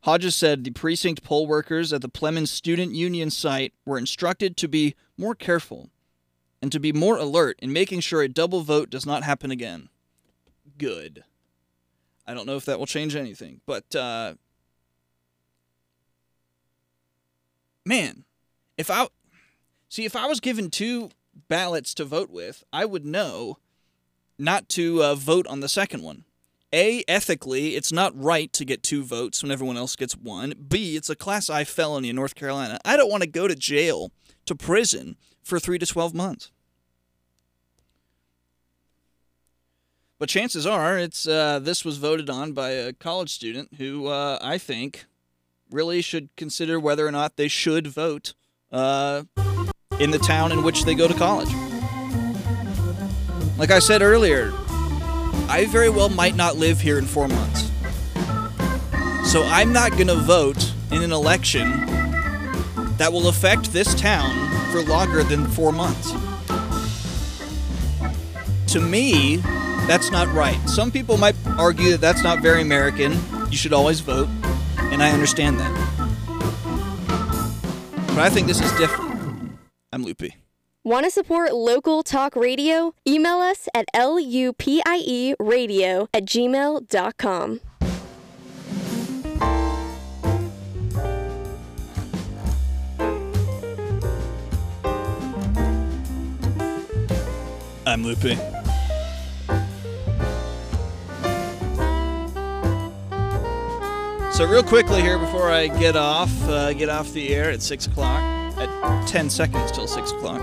Hodges 0.01 0.35
said 0.35 0.63
the 0.63 0.71
precinct 0.71 1.23
poll 1.23 1.47
workers 1.47 1.93
at 1.93 2.01
the 2.01 2.09
Plemmons 2.09 2.49
Student 2.49 2.93
Union 2.93 3.29
site 3.29 3.73
were 3.85 3.97
instructed 3.97 4.57
to 4.57 4.67
be 4.67 4.93
more 5.17 5.35
careful 5.35 5.89
and 6.61 6.71
to 6.71 6.79
be 6.79 6.91
more 6.91 7.17
alert 7.17 7.57
in 7.61 7.71
making 7.71 8.01
sure 8.01 8.21
a 8.21 8.27
double 8.27 8.61
vote 8.61 8.89
does 8.89 9.05
not 9.05 9.23
happen 9.23 9.51
again. 9.51 9.87
Good. 10.77 11.23
I 12.27 12.33
don't 12.33 12.45
know 12.45 12.57
if 12.57 12.65
that 12.65 12.77
will 12.77 12.85
change 12.85 13.15
anything, 13.15 13.61
but 13.65 13.95
uh, 13.95 14.35
man, 17.85 18.25
if 18.79 18.89
I 18.89 19.07
see 19.89 20.05
if 20.05 20.15
I 20.15 20.25
was 20.25 20.39
given 20.39 20.69
two 20.69 21.09
ballots 21.49 21.93
to 21.95 22.05
vote 22.05 22.31
with, 22.31 22.63
I 22.71 22.85
would 22.85 23.05
know 23.05 23.57
not 24.37 24.69
to 24.69 25.03
uh, 25.03 25.15
vote 25.15 25.45
on 25.47 25.59
the 25.59 25.67
second 25.67 26.01
one. 26.01 26.23
A, 26.71 27.03
ethically, 27.07 27.75
it's 27.75 27.91
not 27.91 28.13
right 28.15 28.53
to 28.53 28.63
get 28.63 28.81
two 28.81 29.03
votes 29.03 29.43
when 29.43 29.51
everyone 29.51 29.75
else 29.75 29.97
gets 29.97 30.15
one. 30.15 30.53
B, 30.69 30.95
it's 30.95 31.09
a 31.09 31.15
Class 31.15 31.49
I 31.49 31.65
felony 31.65 32.09
in 32.09 32.15
North 32.15 32.35
Carolina. 32.35 32.79
I 32.85 32.95
don't 32.95 33.11
want 33.11 33.23
to 33.23 33.29
go 33.29 33.47
to 33.47 33.55
jail, 33.55 34.11
to 34.45 34.55
prison, 34.55 35.17
for 35.43 35.59
three 35.59 35.79
to 35.79 35.85
12 35.85 36.13
months. 36.13 36.51
But 40.19 40.29
chances 40.29 40.65
are, 40.65 40.97
it's 40.97 41.27
uh, 41.27 41.59
this 41.59 41.83
was 41.83 41.97
voted 41.97 42.29
on 42.29 42.53
by 42.53 42.71
a 42.71 42.93
college 42.93 43.31
student 43.31 43.75
who 43.77 44.07
uh, 44.07 44.37
I 44.41 44.57
think 44.57 45.05
really 45.71 46.01
should 46.01 46.29
consider 46.37 46.79
whether 46.79 47.05
or 47.05 47.11
not 47.11 47.35
they 47.35 47.47
should 47.47 47.87
vote 47.87 48.33
uh, 48.71 49.23
in 49.99 50.11
the 50.11 50.19
town 50.19 50.51
in 50.51 50.63
which 50.63 50.83
they 50.83 50.95
go 50.95 51.07
to 51.07 51.13
college. 51.13 51.49
Like 53.57 53.71
I 53.71 53.79
said 53.79 54.01
earlier, 54.01 54.51
I 55.49 55.67
very 55.69 55.89
well 55.89 56.09
might 56.09 56.35
not 56.35 56.55
live 56.55 56.79
here 56.79 56.97
in 56.97 57.05
four 57.05 57.27
months. 57.27 57.71
So 59.29 59.43
I'm 59.43 59.73
not 59.73 59.91
going 59.91 60.07
to 60.07 60.15
vote 60.15 60.73
in 60.91 61.03
an 61.03 61.11
election 61.11 61.85
that 62.97 63.11
will 63.11 63.27
affect 63.27 63.73
this 63.73 63.93
town 63.95 64.31
for 64.71 64.81
longer 64.81 65.23
than 65.23 65.47
four 65.47 65.71
months. 65.71 66.11
To 68.73 68.79
me, 68.79 69.37
that's 69.87 70.11
not 70.11 70.27
right. 70.33 70.59
Some 70.69 70.91
people 70.91 71.17
might 71.17 71.35
argue 71.57 71.91
that 71.91 72.01
that's 72.01 72.23
not 72.23 72.39
very 72.39 72.61
American. 72.61 73.19
You 73.49 73.57
should 73.57 73.73
always 73.73 73.99
vote, 73.99 74.29
and 74.77 75.01
I 75.01 75.11
understand 75.11 75.59
that. 75.59 75.88
But 78.19 78.25
I 78.25 78.31
think 78.31 78.47
this 78.47 78.59
is 78.59 78.69
different. 78.73 79.57
I'm 79.93 80.03
Loopy. 80.03 80.35
Want 80.83 81.05
to 81.05 81.09
support 81.09 81.53
local 81.53 82.03
talk 82.03 82.35
radio? 82.35 82.93
Email 83.07 83.37
us 83.37 83.69
at 83.73 83.85
loopy 83.95 84.81
radio 85.39 86.09
at 86.13 86.25
gmail.com. 86.25 87.61
I'm 97.87 98.03
Loopy. 98.03 98.58
So 104.39 104.47
real 104.47 104.63
quickly 104.63 105.01
here 105.01 105.19
before 105.19 105.51
I 105.51 105.67
get 105.67 105.97
off, 105.97 106.31
uh, 106.47 106.71
get 106.71 106.87
off 106.87 107.11
the 107.11 107.35
air 107.35 107.51
at 107.51 107.61
six 107.61 107.87
o'clock, 107.87 108.23
at 108.57 109.05
ten 109.05 109.29
seconds 109.29 109.69
till 109.69 109.85
six 109.85 110.13
o'clock. 110.13 110.41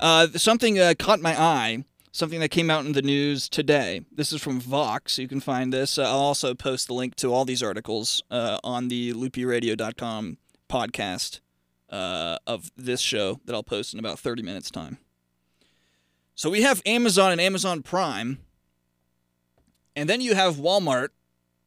Uh, 0.00 0.28
something 0.28 0.78
uh, 0.78 0.94
caught 0.98 1.20
my 1.20 1.38
eye. 1.38 1.84
Something 2.12 2.40
that 2.40 2.48
came 2.48 2.70
out 2.70 2.86
in 2.86 2.92
the 2.92 3.02
news 3.02 3.46
today. 3.50 4.06
This 4.10 4.32
is 4.32 4.40
from 4.40 4.58
Vox. 4.58 5.18
You 5.18 5.28
can 5.28 5.40
find 5.40 5.70
this. 5.70 5.98
Uh, 5.98 6.04
I'll 6.04 6.16
also 6.16 6.54
post 6.54 6.86
the 6.86 6.94
link 6.94 7.14
to 7.16 7.30
all 7.30 7.44
these 7.44 7.62
articles 7.62 8.22
uh, 8.30 8.58
on 8.64 8.88
the 8.88 9.12
loopyradio.com 9.12 10.38
podcast 10.70 11.40
uh, 11.90 12.38
of 12.46 12.70
this 12.74 13.02
show 13.02 13.38
that 13.44 13.54
I'll 13.54 13.62
post 13.62 13.92
in 13.92 14.00
about 14.00 14.18
30 14.18 14.42
minutes' 14.42 14.70
time. 14.70 14.96
So 16.34 16.48
we 16.48 16.62
have 16.62 16.80
Amazon 16.86 17.32
and 17.32 17.40
Amazon 17.42 17.82
Prime, 17.82 18.38
and 19.94 20.08
then 20.08 20.22
you 20.22 20.34
have 20.34 20.54
Walmart, 20.54 21.08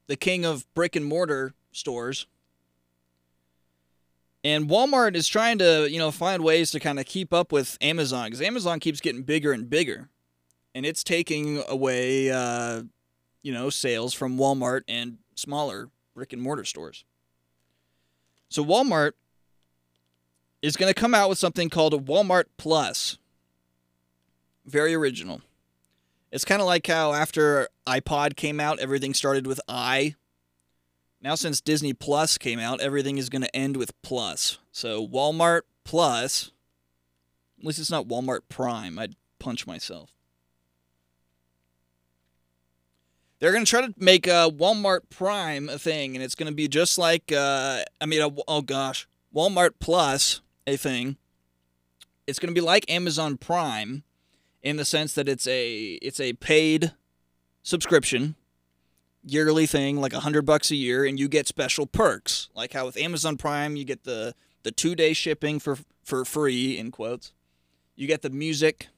the 0.08 0.16
king 0.16 0.46
of 0.46 0.66
brick 0.74 0.96
and 0.96 1.06
mortar 1.06 1.54
stores. 1.72 2.26
And 4.44 4.70
Walmart 4.70 5.16
is 5.16 5.28
trying 5.28 5.58
to, 5.60 5.88
you 5.90 6.00
know, 6.00 6.12
find 6.12 6.44
ways 6.44 6.72
to 6.72 6.80
kind 6.80 7.00
of 7.00 7.06
keep 7.06 7.34
up 7.34 7.52
with 7.52 7.78
Amazon 7.82 8.28
because 8.28 8.42
Amazon 8.42 8.80
keeps 8.80 9.02
getting 9.02 9.24
bigger 9.24 9.52
and 9.52 9.70
bigger, 9.70 10.10
and 10.74 10.86
it's 10.86 11.04
taking 11.04 11.62
away, 11.68 12.32
uh, 12.32 12.84
you 13.42 13.54
know, 13.54 13.70
sales 13.70 14.14
from 14.14 14.38
Walmart 14.38 14.82
and 14.88 15.18
smaller 15.36 15.90
brick 16.16 16.34
and 16.34 16.42
mortar 16.42 16.64
stores. 16.64 17.04
So 18.50 18.64
Walmart 18.64 19.12
is 20.62 20.78
going 20.78 20.92
to 20.92 21.00
come 21.00 21.14
out 21.14 21.30
with 21.30 21.38
something 21.38 21.70
called 21.70 21.94
a 21.94 21.98
Walmart 21.98 22.46
Plus. 22.58 23.18
Very 24.66 24.94
original. 24.94 25.42
It's 26.32 26.46
kind 26.46 26.62
of 26.62 26.68
like 26.68 26.88
how 26.88 27.14
after 27.14 27.70
iPod 27.86 28.36
came 28.36 28.60
out, 28.60 28.80
everything 28.80 29.14
started 29.14 29.48
with 29.48 29.62
I. 29.68 30.16
Now, 31.22 31.36
since 31.36 31.62
Disney 31.62 31.94
Plus 31.94 32.38
came 32.38 32.60
out, 32.60 32.80
everything 32.82 33.18
is 33.18 33.30
going 33.30 33.42
to 33.42 33.56
end 33.56 33.78
with 33.78 34.00
plus. 34.02 34.60
So, 34.72 35.06
Walmart 35.06 35.62
Plus. 35.84 36.52
At 37.60 37.66
least 37.66 37.80
it's 37.80 37.90
not 37.90 38.08
Walmart 38.08 38.42
Prime. 38.50 39.00
I'd 39.00 39.16
punch 39.40 39.66
myself. 39.66 40.12
They're 43.40 43.52
going 43.52 43.66
to 43.66 43.70
try 43.70 43.82
to 43.82 43.94
make 43.98 44.28
uh, 44.28 44.50
Walmart 44.50 45.10
Prime 45.10 45.70
a 45.70 45.80
thing, 45.80 46.16
and 46.16 46.24
it's 46.24 46.36
going 46.36 46.52
to 46.52 46.56
be 46.56 46.68
just 46.68 46.98
like, 46.98 47.32
uh, 47.32 47.84
I 48.02 48.06
mean, 48.06 48.36
oh 48.48 48.62
gosh, 48.62 49.08
Walmart 49.34 49.72
Plus 49.80 50.42
a 50.66 50.76
thing. 50.76 51.18
It's 52.28 52.40
going 52.40 52.54
to 52.54 52.60
be 52.60 52.66
like 52.66 52.90
Amazon 52.92 53.38
Prime 53.38 54.04
in 54.68 54.76
the 54.76 54.84
sense 54.84 55.14
that 55.14 55.30
it's 55.30 55.48
a 55.48 55.94
it's 56.02 56.20
a 56.20 56.34
paid 56.34 56.92
subscription 57.64 58.36
yearly 59.24 59.66
thing 59.66 60.02
like 60.02 60.12
a 60.12 60.20
hundred 60.20 60.46
bucks 60.46 60.72
a 60.72 60.76
year 60.76 61.06
and 61.06 61.18
you 61.18 61.30
get 61.30 61.48
special 61.48 61.86
perks. 61.86 62.50
Like 62.54 62.74
how 62.74 62.86
with 62.86 62.98
amazon 62.98 63.38
prime 63.38 63.78
you 63.78 63.86
get 63.86 64.04
the 64.04 64.36
the 64.64 64.72
two 64.72 64.94
day 64.94 65.14
shipping 65.14 65.60
for 65.60 65.78
for 66.04 66.26
free 66.26 66.78
in 66.78 66.92
quotes. 66.92 67.32
You 67.96 68.08
get 68.08 68.24
the 68.24 68.30
music 68.30 68.90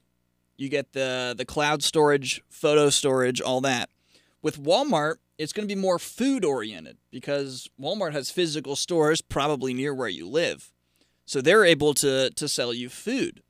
you 0.56 0.68
get 0.68 0.92
the 0.92 1.36
the 1.38 1.44
cloud 1.44 1.84
storage 1.84 2.42
photo 2.48 2.90
storage 2.90 3.40
all 3.40 3.60
that. 3.60 3.90
With 4.42 4.60
walmart 4.60 5.16
it's 5.38 5.52
going 5.52 5.66
to 5.66 5.72
be 5.74 5.80
more 5.80 6.00
food 6.00 6.44
oriented 6.44 6.96
because 7.12 7.70
walmart 7.80 8.12
has 8.12 8.28
physical 8.28 8.74
stores 8.74 9.20
probably 9.22 9.72
near 9.72 9.94
where 9.94 10.08
you 10.08 10.28
live. 10.28 10.72
So 11.26 11.40
they're 11.40 11.64
able 11.64 11.94
to 11.94 12.30
to 12.30 12.48
sell 12.48 12.74
you 12.74 12.88
food 12.88 13.44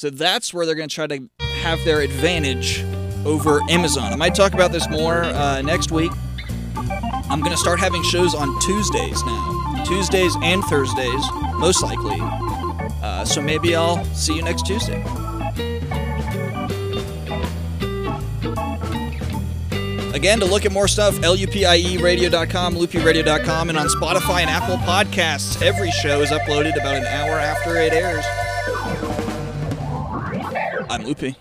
so 0.00 0.08
that's 0.08 0.54
where 0.54 0.64
they're 0.64 0.74
going 0.74 0.88
to 0.88 0.94
try 0.94 1.06
to 1.06 1.28
have 1.60 1.84
their 1.84 2.00
advantage 2.00 2.82
over 3.26 3.60
Amazon. 3.68 4.10
I 4.10 4.16
might 4.16 4.34
talk 4.34 4.54
about 4.54 4.72
this 4.72 4.88
more 4.88 5.24
uh, 5.24 5.60
next 5.60 5.92
week. 5.92 6.10
I'm 7.28 7.40
going 7.40 7.50
to 7.50 7.58
start 7.58 7.78
having 7.78 8.02
shows 8.02 8.34
on 8.34 8.58
Tuesdays 8.60 9.22
now. 9.24 9.84
Tuesdays 9.84 10.34
and 10.42 10.64
Thursdays, 10.64 11.22
most 11.56 11.82
likely. 11.82 12.16
Uh, 13.02 13.26
so 13.26 13.42
maybe 13.42 13.76
I'll 13.76 14.02
see 14.14 14.34
you 14.34 14.40
next 14.40 14.64
Tuesday. 14.64 15.04
Again, 20.14 20.40
to 20.40 20.46
look 20.46 20.64
at 20.64 20.72
more 20.72 20.88
stuff, 20.88 21.16
lupieradio.com, 21.16 22.74
loopyradio.com, 22.74 23.68
and 23.68 23.76
on 23.76 23.86
Spotify 23.88 24.40
and 24.40 24.48
Apple 24.48 24.78
Podcasts. 24.78 25.60
Every 25.60 25.90
show 25.90 26.22
is 26.22 26.30
uploaded 26.30 26.80
about 26.80 26.94
an 26.94 27.04
hour 27.04 27.38
after 27.38 27.76
it 27.76 27.92
airs. 27.92 28.24
I'm 30.90 31.04
Loopy. 31.04 31.36